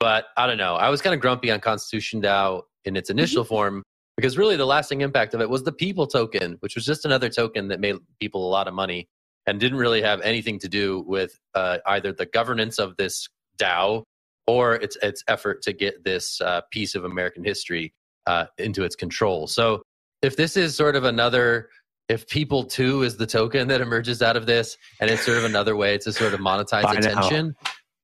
But 0.00 0.26
I 0.36 0.46
don't 0.46 0.56
know. 0.56 0.74
I 0.74 0.88
was 0.88 1.02
kind 1.02 1.14
of 1.14 1.20
grumpy 1.20 1.50
on 1.50 1.60
Constitution 1.60 2.20
DAO 2.22 2.62
in 2.84 2.96
its 2.96 3.10
initial 3.10 3.44
mm-hmm. 3.44 3.48
form 3.54 3.82
because 4.16 4.36
really 4.36 4.56
the 4.56 4.66
lasting 4.66 5.02
impact 5.02 5.34
of 5.34 5.40
it 5.40 5.48
was 5.48 5.62
the 5.62 5.72
people 5.72 6.06
token, 6.06 6.56
which 6.60 6.74
was 6.74 6.84
just 6.84 7.04
another 7.04 7.28
token 7.28 7.68
that 7.68 7.80
made 7.80 7.96
people 8.18 8.46
a 8.46 8.50
lot 8.50 8.66
of 8.66 8.74
money 8.74 9.08
and 9.46 9.60
didn't 9.60 9.78
really 9.78 10.02
have 10.02 10.20
anything 10.22 10.58
to 10.58 10.68
do 10.68 11.04
with 11.06 11.38
uh, 11.54 11.78
either 11.86 12.12
the 12.12 12.26
governance 12.26 12.78
of 12.78 12.96
this 12.96 13.28
DAO 13.58 14.02
or 14.46 14.74
its 14.74 14.96
its 15.02 15.22
effort 15.28 15.62
to 15.62 15.72
get 15.72 16.02
this 16.04 16.40
uh, 16.40 16.62
piece 16.70 16.94
of 16.94 17.04
American 17.04 17.44
history 17.44 17.92
uh, 18.26 18.46
into 18.58 18.84
its 18.84 18.96
control. 18.96 19.46
So 19.46 19.82
if 20.22 20.36
this 20.36 20.56
is 20.56 20.74
sort 20.74 20.96
of 20.96 21.04
another 21.04 21.68
if 22.08 22.26
people 22.26 22.64
too 22.64 23.02
is 23.02 23.16
the 23.16 23.26
token 23.26 23.68
that 23.68 23.80
emerges 23.80 24.20
out 24.20 24.36
of 24.36 24.44
this 24.44 24.76
and 25.00 25.08
it's 25.08 25.24
sort 25.24 25.38
of 25.38 25.44
another 25.44 25.76
way 25.76 25.96
to 25.98 26.12
sort 26.12 26.34
of 26.34 26.40
monetize 26.40 26.90
attention 26.96 27.54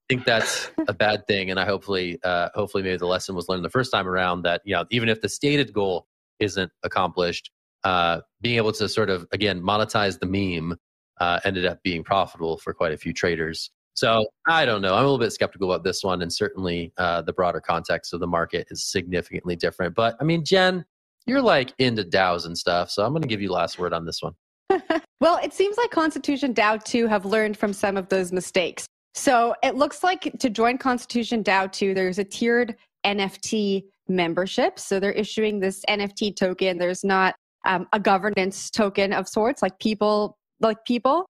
think 0.09 0.25
that's 0.25 0.71
a 0.89 0.93
bad 0.93 1.27
thing 1.27 1.51
and 1.51 1.59
i 1.59 1.65
hopefully 1.65 2.19
uh, 2.25 2.49
hopefully 2.55 2.83
maybe 2.83 2.97
the 2.97 3.07
lesson 3.07 3.35
was 3.35 3.49
learned 3.49 3.65
the 3.65 3.71
first 3.71 3.93
time 3.93 4.07
around 4.07 4.43
that 4.43 4.61
you 4.65 4.75
know 4.75 4.85
even 4.91 5.09
if 5.09 5.21
the 5.21 5.29
stated 5.29 5.73
goal 5.73 6.07
isn't 6.39 6.71
accomplished 6.83 7.51
uh, 7.85 8.21
being 8.41 8.57
able 8.57 8.73
to 8.73 8.89
sort 8.89 9.11
of 9.11 9.27
again 9.33 9.63
monetize 9.63 10.19
the 10.19 10.27
meme 10.27 10.77
uh, 11.21 11.41
ended 11.45 11.65
up 11.65 11.83
being 11.83 12.05
profitable 12.05 12.59
for 12.59 12.75
quite 12.75 12.93
a 12.93 12.97
few 12.97 13.13
traders 13.13 13.71
so 13.95 14.27
I 14.47 14.67
don't 14.67 14.83
know. 14.83 14.93
I'm 14.93 14.99
a 14.99 15.05
little 15.05 15.19
bit 15.19 15.33
skeptical 15.33 15.73
about 15.73 15.83
this 15.83 16.05
one, 16.05 16.21
and 16.21 16.31
certainly 16.31 16.93
uh, 16.99 17.23
the 17.23 17.33
broader 17.33 17.63
context 17.63 18.13
of 18.13 18.21
the 18.21 18.27
market 18.27 18.67
is 18.71 18.85
significantly 18.85 19.57
different. 19.57 19.95
But 19.95 20.17
I 20.21 20.25
mean, 20.25 20.45
Jen, 20.45 20.85
you're 21.27 21.41
like 21.41 21.73
into 21.79 22.05
DAOs 22.05 22.45
and 22.45 22.59
stuff, 22.59 22.91
so 22.91 23.07
I'm 23.07 23.13
going 23.13 23.23
to 23.23 23.29
give 23.29 23.41
you 23.41 23.51
last 23.51 23.79
word 23.79 23.95
on 23.95 24.05
this 24.05 24.21
one. 24.23 24.35
Well, 25.19 25.39
it 25.43 25.55
seems 25.55 25.79
like 25.79 25.91
Constitution 25.91 26.53
DAO 26.53 26.83
too 26.85 27.07
have 27.07 27.25
learned 27.25 27.57
from 27.57 27.73
some 27.73 27.97
of 27.97 28.11
those 28.11 28.33
mistakes. 28.33 28.87
So 29.17 29.55
it 29.63 29.77
looks 29.77 30.05
like 30.05 30.31
to 30.39 30.51
join 30.51 30.77
Constitution 30.77 31.43
DAO 31.43 31.73
2, 31.73 31.95
there's 31.95 32.19
a 32.19 32.25
tiered 32.25 32.77
NFT 33.05 33.85
membership. 34.09 34.79
So 34.79 35.01
they're 35.01 35.13
issuing 35.13 35.59
this 35.59 35.83
NFT 35.89 36.37
token. 36.37 36.77
There's 36.77 37.03
not 37.03 37.35
um, 37.65 37.89
a 37.95 37.99
governance 37.99 38.71
token 38.71 39.15
of 39.15 39.27
sorts, 39.27 39.63
like 39.63 39.79
people, 39.79 40.37
like 40.61 40.85
people. 40.85 41.27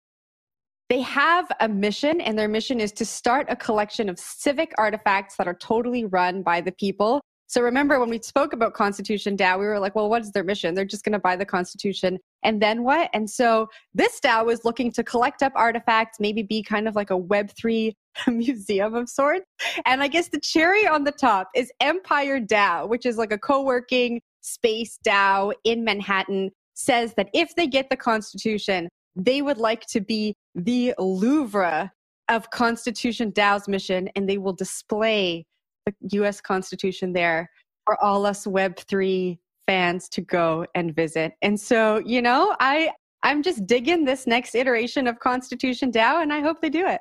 They 0.89 1.01
have 1.01 1.47
a 1.61 1.69
mission, 1.69 2.21
and 2.21 2.39
their 2.39 2.49
mission 2.49 2.81
is 2.81 2.93
to 2.93 3.05
start 3.05 3.47
a 3.49 3.57
collection 3.57 4.09
of 4.09 4.19
civic 4.19 4.73
artifacts 4.79 5.37
that 5.37 5.47
are 5.47 5.55
totally 5.55 6.05
run 6.05 6.43
by 6.43 6.61
the 6.61 6.73
people. 6.73 7.21
So 7.49 7.61
remember 7.63 8.01
when 8.01 8.11
we 8.11 8.21
spoke 8.21 8.53
about 8.53 8.75
Constitution 8.75 9.37
DAO, 9.37 9.59
we 9.59 9.67
were 9.67 9.79
like, 9.79 9.95
well, 9.95 10.11
what 10.11 10.23
is 10.23 10.33
their 10.33 10.43
mission? 10.43 10.75
They're 10.75 10.85
just 10.85 11.05
going 11.05 11.13
to 11.13 11.19
buy 11.19 11.37
the 11.37 11.45
Constitution 11.45 12.19
and 12.47 12.63
then 12.63 12.85
what? 12.85 13.11
And 13.13 13.29
so 13.29 13.69
this 13.93 14.21
DAO 14.21 14.53
is 14.53 14.65
looking 14.65 14.93
to 14.93 15.03
collect 15.03 15.43
up 15.43 15.53
artifacts, 15.57 16.21
maybe 16.21 16.43
be 16.45 16.63
kind 16.63 16.87
of 16.87 16.95
like 16.95 17.11
a 17.11 17.19
Web3 17.19 17.93
museum 18.29 18.95
of 18.95 19.09
sorts. 19.09 19.45
And 19.85 20.01
I 20.03 20.09
guess 20.09 20.29
the 20.29 20.41
cherry 20.41 20.87
on 20.87 21.03
the 21.03 21.13
top 21.13 21.49
is 21.57 21.73
Empire 21.81 22.41
DAO, 22.41 22.89
which 22.89 23.05
is 23.05 23.19
like 23.19 23.33
a 23.33 23.39
co 23.39 23.63
working 23.63 24.21
space 24.43 24.99
DAO 25.05 25.53
in 25.65 25.85
Manhattan, 25.85 26.53
says 26.75 27.15
that 27.17 27.29
if 27.35 27.55
they 27.57 27.67
get 27.67 27.91
the 27.91 27.97
Constitution, 27.97 28.89
they 29.17 29.43
would 29.43 29.59
like 29.59 29.85
to 29.87 30.01
be 30.01 30.35
the 30.55 30.95
Louvre 30.99 31.91
of 32.29 32.51
Constitution 32.51 33.33
DAO's 33.33 33.67
mission, 33.67 34.09
and 34.15 34.29
they 34.29 34.39
will 34.39 34.53
display 34.53 35.45
the 35.87 35.95
US 36.19 36.41
Constitution 36.41 37.13
there 37.13 37.51
for 37.85 38.03
all 38.03 38.27
us 38.27 38.47
Web3 38.47 39.39
fans 39.67 40.09
to 40.11 40.21
go 40.21 40.67
and 40.75 40.95
visit. 40.95 41.33
And 41.43 41.59
so, 41.59 42.03
you 42.05 42.23
know, 42.23 42.57
I 42.61 42.91
I'm 43.23 43.43
just 43.43 43.67
digging 43.67 44.05
this 44.05 44.27
next 44.27 44.55
iteration 44.55 45.07
of 45.07 45.19
Constitution 45.19 45.91
DAO 45.91 46.23
and 46.23 46.33
I 46.33 46.41
hope 46.41 46.61
they 46.61 46.71
do 46.71 46.87
it. 46.87 47.01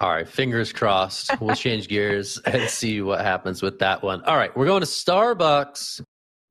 All 0.00 0.10
right, 0.10 0.28
fingers 0.28 0.72
crossed. 0.72 1.30
We'll 1.40 1.54
change 1.54 1.88
gears 1.88 2.38
and 2.46 2.68
see 2.68 3.02
what 3.02 3.20
happens 3.20 3.62
with 3.62 3.78
that 3.78 4.02
one. 4.02 4.22
All 4.24 4.36
right, 4.36 4.54
we're 4.56 4.66
going 4.66 4.80
to 4.80 4.86
Starbucks, 4.86 6.02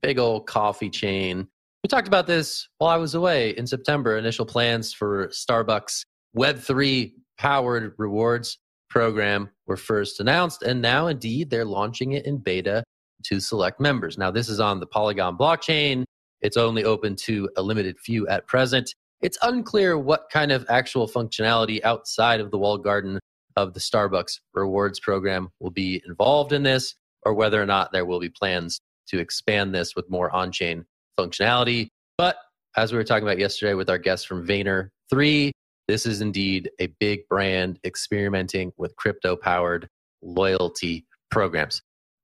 big 0.02 0.18
old 0.20 0.48
coffee 0.48 0.90
chain. 0.90 1.48
We 1.84 1.88
talked 1.88 2.08
about 2.08 2.28
this 2.28 2.68
while 2.78 2.92
I 2.92 2.98
was 2.98 3.14
away 3.16 3.52
in 3.58 3.68
September. 3.68 4.18
Initial 4.18 4.46
plans 4.46 4.94
for 4.94 5.28
Starbucks 5.28 6.06
Web3 6.38 7.12
powered 7.38 7.94
rewards 7.98 8.58
program 8.90 9.50
were 9.72 9.78
first 9.78 10.20
announced, 10.20 10.64
and 10.64 10.82
now 10.82 11.08
indeed 11.08 11.50
they're 11.50 11.64
launching 11.64 12.12
it 12.12 12.26
in 12.26 12.38
beta 12.38 12.84
to 13.24 13.40
select 13.40 13.80
members. 13.80 14.18
Now, 14.18 14.30
this 14.30 14.50
is 14.50 14.60
on 14.60 14.82
the 14.82 14.86
Polygon 14.86 15.38
blockchain. 15.38 16.04
It's 16.42 16.58
only 16.58 16.84
open 16.84 17.16
to 17.28 17.50
a 17.56 17.62
limited 17.62 17.98
few 17.98 18.28
at 18.28 18.48
present. 18.48 18.94
It's 19.22 19.38
unclear 19.44 19.98
what 19.98 20.30
kind 20.30 20.52
of 20.52 20.66
actual 20.68 21.08
functionality 21.08 21.82
outside 21.86 22.42
of 22.42 22.52
the 22.52 22.58
walled 22.58 22.84
garden 22.84 23.18
of 23.56 23.74
the 23.74 23.80
Starbucks 23.80 24.40
rewards 24.54 25.00
program 25.00 25.48
will 25.62 25.72
be 25.72 26.02
involved 26.06 26.52
in 26.52 26.64
this, 26.64 26.96
or 27.24 27.34
whether 27.34 27.62
or 27.62 27.66
not 27.66 27.94
there 27.94 28.06
will 28.06 28.20
be 28.20 28.30
plans 28.30 28.82
to 29.08 29.20
expand 29.20 29.74
this 29.74 29.96
with 29.96 30.10
more 30.10 30.30
on 30.36 30.52
chain 30.52 30.84
functionality. 31.18 31.88
But 32.18 32.36
as 32.76 32.92
we 32.92 32.98
were 32.98 33.06
talking 33.06 33.24
about 33.24 33.40
yesterday 33.40 33.74
with 33.74 33.90
our 33.90 33.98
guest 33.98 34.28
from 34.28 34.46
Vayner 34.46 34.90
3, 35.10 35.54
this 35.88 36.06
is 36.06 36.22
indeed 36.22 36.70
a 36.80 36.88
big 37.00 37.28
brand 37.28 37.80
experimenting 37.84 38.72
with 38.78 38.96
crypto 38.96 39.36
powered 39.36 39.88
loyalty 40.22 41.06
programs. 41.30 41.82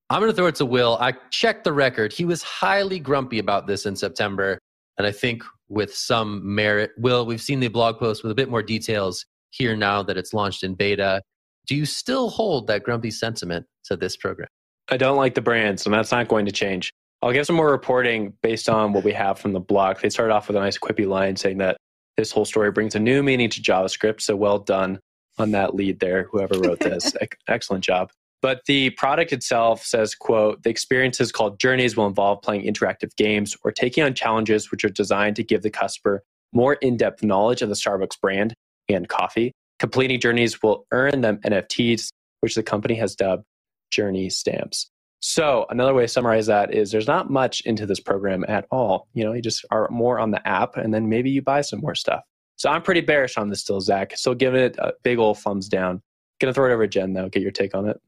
I'm 0.10 0.22
going 0.22 0.32
to 0.32 0.36
throw 0.36 0.48
it 0.48 0.56
to 0.56 0.66
Will. 0.66 0.98
I 1.02 1.14
checked 1.32 1.66
the 1.66 1.74
record. 1.74 2.14
He 2.14 2.24
was 2.24 2.42
highly 2.44 3.00
grumpy 3.00 3.40
about 3.40 3.68
this 3.68 3.86
in 3.86 3.96
September. 3.96 4.58
And 4.98 5.06
I 5.06 5.12
think 5.12 5.44
with 5.70 5.94
some 5.94 6.42
merit, 6.56 6.92
Will, 6.98 7.26
we've 7.26 7.42
seen 7.42 7.60
the 7.60 7.68
blog 7.68 8.00
post 8.00 8.24
with 8.24 8.32
a 8.32 8.36
bit 8.36 8.50
more 8.50 8.64
details 8.64 9.26
here 9.50 9.76
now 9.76 10.04
that 10.04 10.18
it's 10.18 10.34
launched 10.34 10.64
in 10.64 10.76
beta. 10.76 11.22
Do 11.66 11.76
you 11.76 11.86
still 11.86 12.30
hold 12.30 12.68
that 12.68 12.84
grumpy 12.84 13.12
sentiment 13.12 13.66
to 13.86 13.98
this 13.98 14.16
program? 14.16 14.48
I 14.90 14.96
don't 14.96 15.18
like 15.18 15.36
the 15.36 15.42
brands, 15.42 15.86
and 15.86 15.94
that's 15.94 16.12
not 16.12 16.30
going 16.30 16.46
to 16.46 16.52
change. 16.52 16.94
I'll 17.22 17.34
give 17.34 17.46
some 17.46 17.58
more 17.58 17.70
reporting 17.70 18.34
based 18.42 18.70
on 18.70 18.94
what 18.94 19.04
we 19.04 19.12
have 19.12 19.40
from 19.40 19.52
the 19.52 19.60
blog. 19.60 20.00
They 20.00 20.10
started 20.10 20.34
off 20.34 20.48
with 20.48 20.56
a 20.56 20.60
nice 20.62 20.78
quippy 20.78 21.08
line 21.08 21.36
saying 21.36 21.58
that 21.58 21.78
this 22.18 22.32
whole 22.32 22.46
story 22.46 22.72
brings 22.72 22.96
a 22.96 23.00
new 23.00 23.24
meaning 23.24 23.50
to 23.52 23.62
JavaScript. 23.62 24.22
So 24.22 24.36
well 24.36 24.60
done 24.60 25.00
on 25.38 25.52
that 25.52 25.76
lead 25.76 26.00
there, 26.00 26.24
whoever 26.24 26.60
wrote 26.60 26.80
this. 26.80 27.14
Excellent 27.48 27.84
job. 27.84 28.12
But 28.42 28.62
the 28.68 28.92
product 28.92 29.34
itself 29.34 29.84
says, 29.84 30.14
quote, 30.14 30.62
the 30.64 30.70
experiences 30.70 31.32
called 31.32 31.60
journeys 31.60 31.98
will 31.98 32.08
involve 32.08 32.42
playing 32.42 32.72
interactive 32.72 33.16
games 33.16 33.56
or 33.64 33.72
taking 33.72 34.04
on 34.04 34.14
challenges 34.14 34.70
which 34.70 34.84
are 34.84 34.90
designed 34.90 35.36
to 35.38 35.44
give 35.44 35.64
the 35.64 35.72
customer 35.72 36.24
more 36.54 36.74
in-depth 36.76 37.24
knowledge 37.24 37.62
of 37.62 37.70
the 37.70 37.76
Starbucks 37.76 38.20
brand 38.22 38.54
and 38.90 39.10
coffee. 39.10 39.52
Completing 39.80 40.20
journeys 40.20 40.62
will 40.62 40.86
earn 40.92 41.22
them 41.22 41.38
NFTs, 41.38 42.10
which 42.42 42.56
the 42.56 42.64
company 42.64 42.96
has 42.96 43.16
dubbed 43.16 43.44
journey 43.92 44.30
stamps. 44.30 44.90
So 45.30 45.66
another 45.70 45.94
way 45.94 46.04
to 46.04 46.08
summarize 46.08 46.46
that 46.46 46.74
is 46.74 46.90
there's 46.90 47.06
not 47.06 47.30
much 47.30 47.60
into 47.66 47.86
this 47.86 48.00
program 48.00 48.46
at 48.48 48.66
all. 48.72 49.10
You 49.14 49.26
know, 49.26 49.34
you 49.34 49.42
just 49.42 49.66
are 49.72 49.90
more 49.90 50.20
on 50.20 50.32
the 50.32 50.48
app 50.48 50.78
and 50.78 50.94
then 50.94 51.10
maybe 51.10 51.30
you 51.30 51.42
buy 51.42 51.60
some 51.60 51.82
more 51.82 51.96
stuff. 51.96 52.22
So 52.56 52.70
I'm 52.70 52.82
pretty 52.82 53.02
bearish 53.02 53.38
on 53.38 53.50
this 53.50 53.60
still, 53.60 53.82
Zach. 53.82 54.16
Still 54.16 54.36
giving 54.36 54.62
it 54.62 54.78
a 54.78 54.94
big 55.04 55.20
old 55.20 55.38
thumbs 55.40 55.68
down. 55.68 56.02
Gonna 56.40 56.54
throw 56.54 56.72
it 56.72 56.74
over 56.74 56.88
to 56.88 56.90
Jen 56.90 57.12
though, 57.12 57.28
get 57.28 57.42
your 57.42 57.52
take 57.52 57.76
on 57.76 57.90
it. 57.90 58.00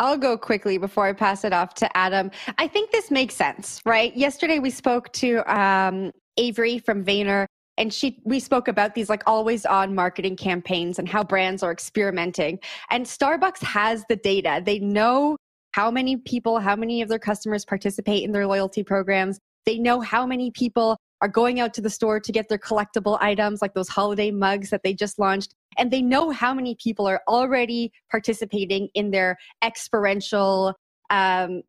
I'll 0.00 0.16
go 0.16 0.38
quickly 0.38 0.78
before 0.78 1.06
I 1.06 1.12
pass 1.12 1.44
it 1.44 1.52
off 1.52 1.74
to 1.74 1.96
Adam. 1.96 2.30
I 2.56 2.66
think 2.66 2.92
this 2.92 3.10
makes 3.10 3.34
sense, 3.34 3.82
right? 3.84 4.16
Yesterday 4.16 4.58
we 4.58 4.70
spoke 4.70 5.12
to 5.14 5.40
um, 5.54 6.12
Avery 6.38 6.78
from 6.78 7.04
Vayner, 7.04 7.44
and 7.76 7.92
she 7.92 8.22
we 8.24 8.40
spoke 8.40 8.68
about 8.68 8.94
these 8.94 9.10
like 9.10 9.22
always 9.26 9.66
on 9.66 9.94
marketing 9.94 10.36
campaigns 10.36 10.98
and 10.98 11.06
how 11.06 11.22
brands 11.22 11.62
are 11.62 11.72
experimenting. 11.72 12.58
And 12.88 13.04
Starbucks 13.04 13.62
has 13.64 14.02
the 14.08 14.16
data; 14.16 14.62
they 14.64 14.78
know 14.78 15.36
how 15.76 15.90
many 15.90 16.16
people, 16.16 16.58
how 16.58 16.74
many 16.74 17.02
of 17.02 17.08
their 17.10 17.18
customers 17.18 17.62
participate 17.66 18.24
in 18.24 18.32
their 18.32 18.46
loyalty 18.46 18.82
programs. 18.82 19.38
They 19.66 19.76
know 19.78 20.00
how 20.00 20.24
many 20.24 20.50
people 20.50 20.96
are 21.20 21.28
going 21.28 21.60
out 21.60 21.74
to 21.74 21.82
the 21.82 21.90
store 21.90 22.18
to 22.18 22.32
get 22.32 22.48
their 22.48 22.56
collectible 22.56 23.18
items 23.20 23.60
like 23.60 23.74
those 23.74 23.90
holiday 23.90 24.30
mugs 24.30 24.70
that 24.70 24.82
they 24.82 24.94
just 24.94 25.18
launched 25.18 25.54
and 25.76 25.90
they 25.90 26.00
know 26.00 26.30
how 26.30 26.54
many 26.54 26.76
people 26.82 27.06
are 27.06 27.20
already 27.28 27.92
participating 28.10 28.88
in 28.94 29.10
their 29.10 29.36
experiential 29.62 30.74
um, 31.10 31.60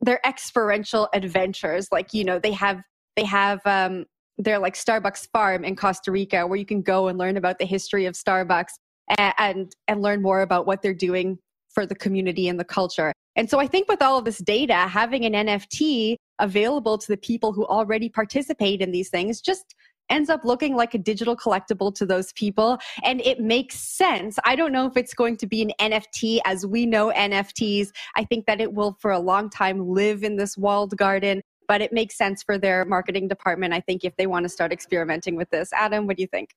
their 0.00 0.20
experiential 0.26 1.08
adventures 1.12 1.88
like 1.92 2.12
you 2.12 2.24
know 2.24 2.38
they 2.40 2.52
have 2.52 2.82
they 3.14 3.24
have 3.24 3.60
um, 3.66 4.04
their 4.36 4.58
like 4.58 4.74
starbucks 4.74 5.28
farm 5.32 5.64
in 5.64 5.74
costa 5.76 6.10
rica 6.12 6.46
where 6.46 6.58
you 6.58 6.66
can 6.66 6.82
go 6.82 7.08
and 7.08 7.18
learn 7.18 7.36
about 7.36 7.58
the 7.58 7.66
history 7.66 8.06
of 8.06 8.14
starbucks 8.14 8.74
and 9.16 9.34
and, 9.38 9.72
and 9.88 10.02
learn 10.02 10.22
more 10.22 10.42
about 10.42 10.66
what 10.66 10.82
they're 10.82 10.94
doing 10.94 11.38
for 11.74 11.86
the 11.86 11.94
community 11.94 12.48
and 12.48 12.58
the 12.58 12.64
culture 12.64 13.12
and 13.36 13.50
so 13.50 13.58
i 13.58 13.66
think 13.66 13.88
with 13.88 14.00
all 14.00 14.18
of 14.18 14.24
this 14.24 14.38
data 14.38 14.74
having 14.74 15.24
an 15.24 15.32
nft 15.46 16.16
available 16.38 16.98
to 16.98 17.08
the 17.08 17.16
people 17.16 17.52
who 17.52 17.66
already 17.66 18.08
participate 18.08 18.80
in 18.80 18.90
these 18.90 19.10
things 19.10 19.40
just 19.40 19.74
ends 20.10 20.30
up 20.30 20.44
looking 20.44 20.76
like 20.76 20.94
a 20.94 20.98
digital 20.98 21.36
collectible 21.36 21.94
to 21.94 22.06
those 22.06 22.32
people. 22.34 22.78
And 23.02 23.20
it 23.22 23.40
makes 23.40 23.76
sense. 23.76 24.38
I 24.44 24.56
don't 24.56 24.72
know 24.72 24.86
if 24.86 24.96
it's 24.96 25.14
going 25.14 25.36
to 25.38 25.46
be 25.46 25.62
an 25.62 25.72
NFT 25.80 26.40
as 26.44 26.66
we 26.66 26.86
know 26.86 27.12
NFTs. 27.14 27.88
I 28.16 28.24
think 28.24 28.46
that 28.46 28.60
it 28.60 28.72
will 28.72 28.96
for 29.00 29.10
a 29.10 29.18
long 29.18 29.50
time 29.50 29.88
live 29.88 30.22
in 30.22 30.36
this 30.36 30.56
walled 30.56 30.96
garden. 30.96 31.42
But 31.66 31.80
it 31.80 31.94
makes 31.94 32.18
sense 32.18 32.42
for 32.42 32.58
their 32.58 32.84
marketing 32.84 33.26
department, 33.26 33.72
I 33.72 33.80
think, 33.80 34.04
if 34.04 34.14
they 34.16 34.26
want 34.26 34.44
to 34.44 34.50
start 34.50 34.70
experimenting 34.70 35.34
with 35.34 35.48
this. 35.48 35.72
Adam, 35.72 36.06
what 36.06 36.18
do 36.18 36.22
you 36.22 36.26
think? 36.26 36.50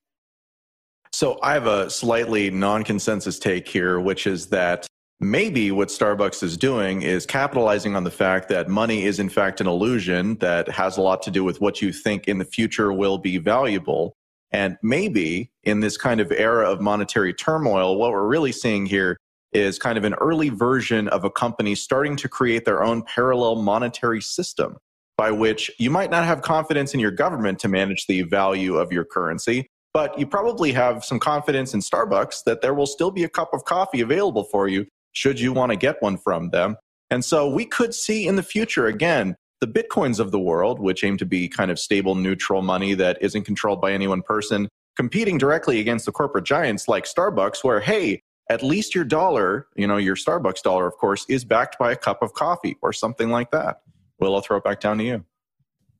So 1.14 1.40
I 1.42 1.54
have 1.54 1.66
a 1.66 1.90
slightly 1.90 2.50
non 2.50 2.84
consensus 2.84 3.40
take 3.40 3.70
here, 3.70 4.02
which 4.02 4.28
is 4.28 4.48
that 4.48 4.86
Maybe 5.20 5.72
what 5.72 5.88
Starbucks 5.88 6.44
is 6.44 6.58
doing 6.58 7.02
is 7.02 7.26
capitalizing 7.26 7.96
on 7.96 8.04
the 8.04 8.12
fact 8.12 8.50
that 8.50 8.70
money 8.70 9.04
is 9.04 9.18
in 9.18 9.30
fact 9.30 9.60
an 9.60 9.66
illusion 9.66 10.36
that 10.36 10.70
has 10.70 10.98
a 10.98 11.02
lot 11.02 11.24
to 11.24 11.32
do 11.32 11.44
with 11.44 11.60
what 11.60 11.82
you 11.82 11.92
think 11.92 12.28
in 12.28 12.38
the 12.38 12.46
future 12.46 12.94
will 12.94 13.18
be 13.18 13.40
valuable. 13.40 14.14
And 14.52 14.78
maybe 14.84 15.50
in 15.64 15.80
this 15.80 15.98
kind 15.98 16.22
of 16.22 16.32
era 16.32 16.70
of 16.70 16.82
monetary 16.82 17.34
turmoil, 17.34 17.98
what 17.98 18.12
we're 18.12 18.28
really 18.28 18.52
seeing 18.52 18.86
here 18.86 19.18
is 19.54 19.80
kind 19.80 19.98
of 19.98 20.04
an 20.04 20.14
early 20.16 20.50
version 20.50 21.08
of 21.08 21.24
a 21.24 21.32
company 21.32 21.74
starting 21.74 22.16
to 22.18 22.30
create 22.30 22.66
their 22.66 22.84
own 22.84 23.02
parallel 23.02 23.56
monetary 23.56 24.22
system 24.22 24.78
by 25.18 25.32
which 25.32 25.72
you 25.80 25.90
might 25.90 26.12
not 26.12 26.26
have 26.26 26.44
confidence 26.44 26.94
in 26.94 27.00
your 27.00 27.10
government 27.10 27.58
to 27.58 27.68
manage 27.68 28.06
the 28.06 28.22
value 28.22 28.78
of 28.78 28.92
your 28.92 29.04
currency, 29.04 29.68
but 29.96 30.18
you 30.20 30.28
probably 30.28 30.72
have 30.72 31.04
some 31.04 31.20
confidence 31.20 31.74
in 31.74 31.80
Starbucks 31.80 32.44
that 32.44 32.62
there 32.62 32.76
will 32.76 32.86
still 32.86 33.10
be 33.10 33.24
a 33.24 33.30
cup 33.30 33.50
of 33.52 33.66
coffee 33.66 34.02
available 34.02 34.44
for 34.44 34.68
you 34.68 34.86
should 35.14 35.40
you 35.40 35.54
want 35.54 35.72
to 35.72 35.76
get 35.76 36.02
one 36.02 36.18
from 36.18 36.50
them. 36.50 36.78
And 37.10 37.24
so 37.24 37.50
we 37.50 37.66
could 37.66 37.94
see 37.94 38.28
in 38.28 38.36
the 38.36 38.44
future, 38.44 38.88
again, 38.88 39.36
the 39.62 39.68
bitcoins 39.68 40.20
of 40.20 40.32
the 40.32 40.40
world, 40.40 40.80
which 40.80 41.04
aim 41.04 41.18
to 41.18 41.26
be 41.26 41.48
kind 41.48 41.72
of 41.72 41.80
stable, 41.80 42.16
neutral 42.16 42.62
money 42.62 42.94
that 42.94 43.18
isn't 43.22 43.44
controlled 43.44 43.82
by 43.82 43.92
any 43.92 44.08
one 44.08 44.22
person, 44.22 44.68
competing 44.96 45.38
directly 45.38 45.80
against 45.80 46.06
the 46.06 46.12
corporate 46.12 46.46
giants 46.46 46.88
like 46.88 47.06
Starbucks, 47.06 47.64
where, 47.64 47.80
hey, 47.80 48.22
at 48.50 48.64
least 48.64 48.96
your 48.96 49.04
dollar, 49.04 49.68
you 49.76 49.88
know, 49.88 49.98
your 49.98 50.16
Starbucks 50.16 50.62
dollar, 50.62 50.88
of 50.88 50.96
course, 50.98 51.26
is 51.28 51.44
backed 51.44 51.78
by 51.80 51.92
a 51.92 51.96
cup 51.96 52.22
of 52.22 52.34
coffee 52.34 52.78
or 52.82 52.94
something 52.94 53.30
like 53.30 53.52
that. 53.52 53.82
Will, 54.20 54.36
I'll 54.36 54.42
throw 54.42 54.58
it 54.58 54.64
back 54.64 54.80
down 54.80 54.98
to 55.00 55.04
you. 55.04 55.26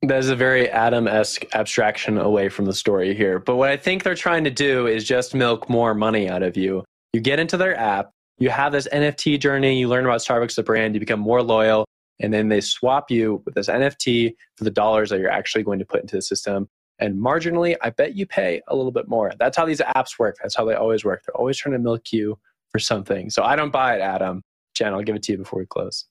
That 0.04 0.20
is 0.20 0.30
a 0.30 0.36
very 0.36 0.70
Adam 0.70 1.08
esque 1.08 1.44
abstraction 1.56 2.18
away 2.18 2.50
from 2.50 2.66
the 2.66 2.74
story 2.74 3.16
here. 3.16 3.40
But 3.40 3.56
what 3.56 3.70
I 3.70 3.78
think 3.78 4.04
they're 4.04 4.16
trying 4.16 4.44
to 4.44 4.52
do 4.52 4.86
is 4.86 5.04
just 5.04 5.34
milk 5.34 5.70
more 5.70 5.96
money 5.96 6.30
out 6.30 6.44
of 6.44 6.56
you. 6.56 6.84
You 7.14 7.22
get 7.22 7.40
into 7.40 7.58
their 7.58 7.76
app, 7.76 8.12
you 8.38 8.50
have 8.50 8.72
this 8.72 8.88
NFT 8.92 9.40
journey, 9.40 9.80
you 9.80 9.88
learn 9.88 10.06
about 10.06 10.20
Starbucks, 10.20 10.56
the 10.56 10.64
brand, 10.64 10.94
you 10.94 11.00
become 11.00 11.20
more 11.20 11.42
loyal, 11.42 11.86
and 12.20 12.34
then 12.34 12.50
they 12.50 12.62
swap 12.62 13.10
you 13.12 13.42
with 13.46 13.56
this 13.56 13.68
NFT 13.68 14.36
for 14.56 14.64
the 14.64 14.72
dollars 14.72 15.10
that 15.10 15.20
you're 15.20 15.30
actually 15.30 15.64
going 15.64 15.80
to 15.80 15.86
put 15.86 16.02
into 16.02 16.16
the 16.16 16.22
system. 16.22 16.68
And 17.00 17.16
marginally, 17.16 17.76
I 17.82 17.92
bet 17.92 18.16
you 18.16 18.26
pay 18.26 18.62
a 18.68 18.76
little 18.76 18.92
bit 18.92 19.08
more. 19.08 19.32
That's 19.38 19.56
how 19.56 19.66
these 19.66 19.82
apps 19.82 20.18
work. 20.18 20.38
That's 20.42 20.56
how 20.56 20.66
they 20.66 20.74
always 20.74 21.06
work. 21.06 21.24
They're 21.26 21.38
always 21.38 21.58
trying 21.58 21.74
to 21.74 21.80
milk 21.80 22.12
you 22.12 22.40
for 22.72 22.80
something. 22.80 23.30
So 23.30 23.44
I 23.44 23.56
don't 23.56 23.72
buy 23.72 23.96
it, 23.96 24.02
Adam. 24.02 24.42
Jen, 24.74 24.94
I'll 24.94 25.04
give 25.04 25.16
it 25.16 25.24
to 25.24 25.34
you 25.34 25.38
before 25.40 25.60
we 25.60 25.66
close. 25.66 26.06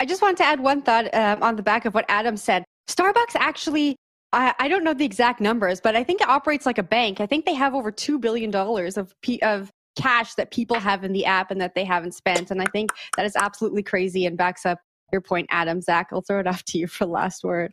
I 0.00 0.06
just 0.06 0.22
wanted 0.22 0.38
to 0.38 0.44
add 0.44 0.60
one 0.60 0.82
thought 0.82 1.12
um, 1.14 1.42
on 1.42 1.56
the 1.56 1.62
back 1.62 1.84
of 1.84 1.94
what 1.94 2.04
Adam 2.08 2.36
said. 2.36 2.64
Starbucks 2.88 3.36
actually, 3.36 3.96
I, 4.32 4.54
I, 4.58 4.68
don't 4.68 4.84
know 4.84 4.92
the 4.92 5.04
exact 5.04 5.40
numbers, 5.40 5.80
but 5.80 5.96
I 5.96 6.04
think 6.04 6.20
it 6.20 6.28
operates 6.28 6.66
like 6.66 6.78
a 6.78 6.82
bank. 6.82 7.20
I 7.20 7.26
think 7.26 7.44
they 7.44 7.54
have 7.54 7.74
over 7.74 7.90
$2 7.90 8.20
billion 8.20 8.54
of, 8.54 9.14
P, 9.22 9.40
of 9.42 9.70
cash 9.96 10.34
that 10.34 10.50
people 10.50 10.78
have 10.78 11.04
in 11.04 11.12
the 11.12 11.24
app 11.24 11.50
and 11.50 11.60
that 11.60 11.74
they 11.74 11.84
haven't 11.84 12.12
spent. 12.12 12.50
And 12.50 12.60
I 12.60 12.66
think 12.66 12.90
that 13.16 13.26
is 13.26 13.36
absolutely 13.36 13.82
crazy 13.82 14.26
and 14.26 14.36
backs 14.36 14.66
up 14.66 14.78
your 15.12 15.20
point, 15.20 15.46
Adam. 15.50 15.80
Zach, 15.80 16.08
I'll 16.12 16.20
throw 16.20 16.40
it 16.40 16.46
off 16.48 16.64
to 16.66 16.78
you 16.78 16.86
for 16.86 17.06
last 17.06 17.44
word. 17.44 17.72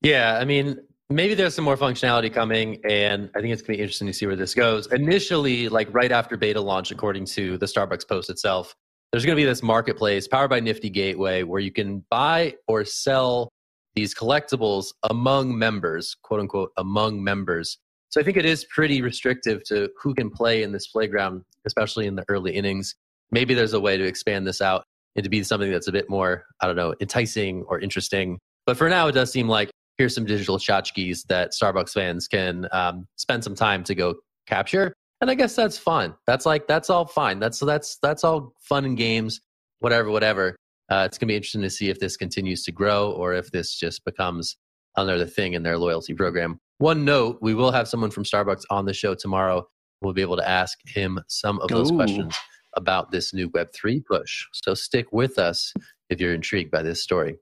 Yeah, 0.00 0.38
I 0.40 0.44
mean, 0.44 0.78
maybe 1.10 1.34
there's 1.34 1.54
some 1.54 1.64
more 1.64 1.76
functionality 1.76 2.32
coming, 2.32 2.80
and 2.88 3.30
I 3.36 3.40
think 3.40 3.52
it's 3.52 3.62
going 3.62 3.74
to 3.74 3.78
be 3.78 3.82
interesting 3.82 4.08
to 4.08 4.12
see 4.12 4.26
where 4.26 4.36
this 4.36 4.54
goes. 4.54 4.90
Initially, 4.92 5.68
like 5.68 5.92
right 5.92 6.10
after 6.10 6.36
beta 6.36 6.60
launch, 6.60 6.90
according 6.90 7.26
to 7.26 7.58
the 7.58 7.66
Starbucks 7.66 8.08
post 8.08 8.30
itself, 8.30 8.74
there's 9.12 9.24
going 9.24 9.36
to 9.36 9.40
be 9.40 9.44
this 9.44 9.62
marketplace 9.62 10.26
powered 10.26 10.50
by 10.50 10.58
Nifty 10.58 10.88
Gateway 10.88 11.42
where 11.42 11.60
you 11.60 11.70
can 11.70 12.04
buy 12.10 12.54
or 12.66 12.84
sell 12.84 13.50
these 13.94 14.14
collectibles 14.14 14.86
among 15.10 15.56
members, 15.56 16.16
quote 16.22 16.40
unquote, 16.40 16.72
among 16.78 17.22
members. 17.22 17.78
So 18.12 18.20
I 18.20 18.24
think 18.24 18.36
it 18.36 18.44
is 18.44 18.66
pretty 18.66 19.00
restrictive 19.00 19.64
to 19.64 19.88
who 20.00 20.14
can 20.14 20.28
play 20.28 20.62
in 20.62 20.70
this 20.70 20.86
playground, 20.88 21.42
especially 21.64 22.06
in 22.06 22.14
the 22.14 22.26
early 22.28 22.54
innings. 22.54 22.94
Maybe 23.30 23.54
there's 23.54 23.72
a 23.72 23.80
way 23.80 23.96
to 23.96 24.04
expand 24.04 24.46
this 24.46 24.60
out 24.60 24.84
and 25.16 25.24
to 25.24 25.30
be 25.30 25.42
something 25.42 25.72
that's 25.72 25.88
a 25.88 25.92
bit 25.92 26.10
more, 26.10 26.44
I 26.60 26.66
don't 26.66 26.76
know, 26.76 26.94
enticing 27.00 27.62
or 27.68 27.80
interesting. 27.80 28.38
But 28.66 28.76
for 28.76 28.90
now, 28.90 29.08
it 29.08 29.12
does 29.12 29.32
seem 29.32 29.48
like 29.48 29.70
here's 29.96 30.14
some 30.14 30.26
digital 30.26 30.58
tchotchkes 30.58 31.26
that 31.28 31.52
Starbucks 31.52 31.92
fans 31.92 32.28
can 32.28 32.68
um, 32.70 33.06
spend 33.16 33.44
some 33.44 33.54
time 33.54 33.82
to 33.84 33.94
go 33.94 34.16
capture. 34.46 34.92
And 35.22 35.30
I 35.30 35.34
guess 35.34 35.56
that's 35.56 35.78
fun. 35.78 36.14
That's 36.26 36.44
like 36.44 36.66
that's 36.66 36.90
all 36.90 37.06
fine. 37.06 37.38
That's 37.38 37.60
that's 37.60 37.96
that's 38.02 38.24
all 38.24 38.52
fun 38.60 38.84
and 38.84 38.96
games, 38.96 39.40
whatever, 39.78 40.10
whatever. 40.10 40.54
Uh, 40.90 41.04
it's 41.06 41.16
gonna 41.16 41.28
be 41.28 41.36
interesting 41.36 41.62
to 41.62 41.70
see 41.70 41.88
if 41.88 41.98
this 41.98 42.18
continues 42.18 42.62
to 42.64 42.72
grow 42.72 43.12
or 43.12 43.32
if 43.32 43.50
this 43.52 43.74
just 43.74 44.04
becomes 44.04 44.56
another 44.98 45.26
thing 45.26 45.54
in 45.54 45.62
their 45.62 45.78
loyalty 45.78 46.12
program. 46.12 46.58
One 46.82 47.04
note: 47.04 47.38
we 47.40 47.54
will 47.54 47.70
have 47.70 47.86
someone 47.86 48.10
from 48.10 48.24
Starbucks 48.24 48.64
on 48.68 48.86
the 48.86 48.92
show 48.92 49.14
tomorrow. 49.14 49.68
We'll 50.00 50.14
be 50.14 50.20
able 50.20 50.36
to 50.36 50.48
ask 50.48 50.76
him 50.84 51.20
some 51.28 51.60
of 51.60 51.68
those 51.68 51.92
Ooh. 51.92 51.94
questions 51.94 52.36
about 52.76 53.12
this 53.12 53.32
new 53.32 53.48
Web3 53.50 54.04
push. 54.04 54.46
So 54.52 54.74
stick 54.74 55.12
with 55.12 55.38
us 55.38 55.72
if 56.10 56.20
you're 56.20 56.34
intrigued 56.34 56.72
by 56.72 56.82
this 56.82 57.00
story. 57.00 57.36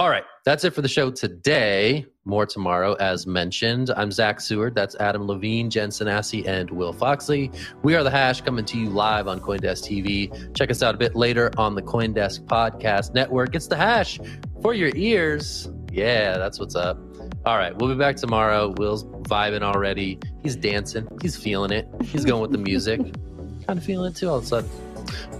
All 0.00 0.10
right, 0.10 0.24
that's 0.44 0.64
it 0.64 0.74
for 0.74 0.82
the 0.82 0.88
show 0.88 1.12
today. 1.12 2.06
More 2.24 2.44
tomorrow, 2.44 2.94
as 2.94 3.24
mentioned. 3.24 3.92
I'm 3.96 4.10
Zach 4.10 4.40
Seward. 4.40 4.74
That's 4.74 4.96
Adam 4.96 5.28
Levine, 5.28 5.70
Jen 5.70 5.90
Sanasie, 5.90 6.44
and 6.44 6.68
Will 6.68 6.92
Foxley. 6.92 7.52
We 7.84 7.94
are 7.94 8.02
The 8.02 8.10
Hash 8.10 8.40
coming 8.40 8.64
to 8.64 8.76
you 8.76 8.90
live 8.90 9.28
on 9.28 9.38
Coindesk 9.38 9.86
TV. 9.86 10.56
Check 10.56 10.72
us 10.72 10.82
out 10.82 10.92
a 10.96 10.98
bit 10.98 11.14
later 11.14 11.52
on 11.56 11.76
the 11.76 11.82
Coindesk 11.82 12.46
Podcast 12.46 13.14
Network. 13.14 13.54
It's 13.54 13.68
The 13.68 13.76
Hash 13.76 14.18
for 14.60 14.74
your 14.74 14.90
ears. 14.96 15.70
Yeah, 15.92 16.36
that's 16.36 16.58
what's 16.58 16.74
up. 16.74 16.98
All 17.46 17.56
right, 17.56 17.76
we'll 17.76 17.88
be 17.88 17.94
back 17.94 18.16
tomorrow. 18.16 18.74
Will's 18.76 19.04
vibing 19.04 19.62
already. 19.62 20.18
He's 20.42 20.56
dancing. 20.56 21.06
He's 21.22 21.36
feeling 21.36 21.70
it. 21.70 21.88
He's 22.02 22.24
going 22.24 22.42
with 22.42 22.50
the 22.50 22.58
music. 22.58 22.98
kind 23.66 23.78
of 23.78 23.84
feeling 23.84 24.10
it 24.10 24.16
too 24.16 24.28
all 24.28 24.38
of 24.38 24.42
a 24.42 24.46
sudden. 24.46 24.70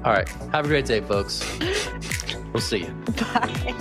All 0.04 0.12
right, 0.12 0.28
have 0.52 0.64
a 0.64 0.68
great 0.68 0.86
day, 0.86 1.00
folks. 1.00 1.44
We'll 2.52 2.60
see 2.60 2.84
you. 2.84 2.94
Bye. 3.20 3.74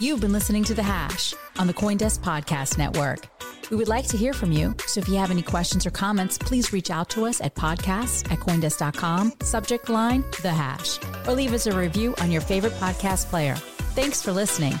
You've 0.00 0.22
been 0.22 0.32
listening 0.32 0.64
to 0.64 0.74
The 0.74 0.82
Hash 0.82 1.34
on 1.58 1.66
the 1.66 1.74
Coindesk 1.74 2.20
Podcast 2.20 2.78
Network. 2.78 3.28
We 3.70 3.76
would 3.76 3.88
like 3.88 4.06
to 4.08 4.16
hear 4.16 4.32
from 4.32 4.52
you, 4.52 4.74
so 4.86 5.00
if 5.00 5.08
you 5.08 5.16
have 5.16 5.30
any 5.30 5.42
questions 5.42 5.84
or 5.86 5.90
comments, 5.90 6.38
please 6.38 6.72
reach 6.72 6.90
out 6.90 7.10
to 7.10 7.26
us 7.26 7.42
at 7.42 7.54
podcasts 7.54 8.30
at 8.32 8.38
coindesk.com, 8.38 9.34
subject 9.42 9.90
line 9.90 10.24
The 10.40 10.50
Hash, 10.50 10.98
or 11.28 11.34
leave 11.34 11.52
us 11.52 11.66
a 11.66 11.78
review 11.78 12.14
on 12.22 12.30
your 12.30 12.40
favorite 12.40 12.72
podcast 12.74 13.26
player. 13.26 13.54
Thanks 13.94 14.22
for 14.22 14.32
listening. 14.32 14.80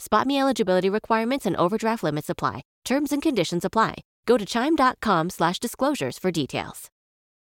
SpotMe 0.00 0.40
eligibility 0.40 0.90
requirements 0.90 1.46
and 1.46 1.56
overdraft 1.56 2.02
limits 2.02 2.30
apply. 2.30 2.62
Terms 2.84 3.12
and 3.12 3.22
conditions 3.22 3.64
apply. 3.64 4.02
Go 4.26 4.36
to 4.36 4.44
chime.com 4.44 5.30
slash 5.30 5.58
disclosures 5.58 6.18
for 6.18 6.30
details. 6.30 6.90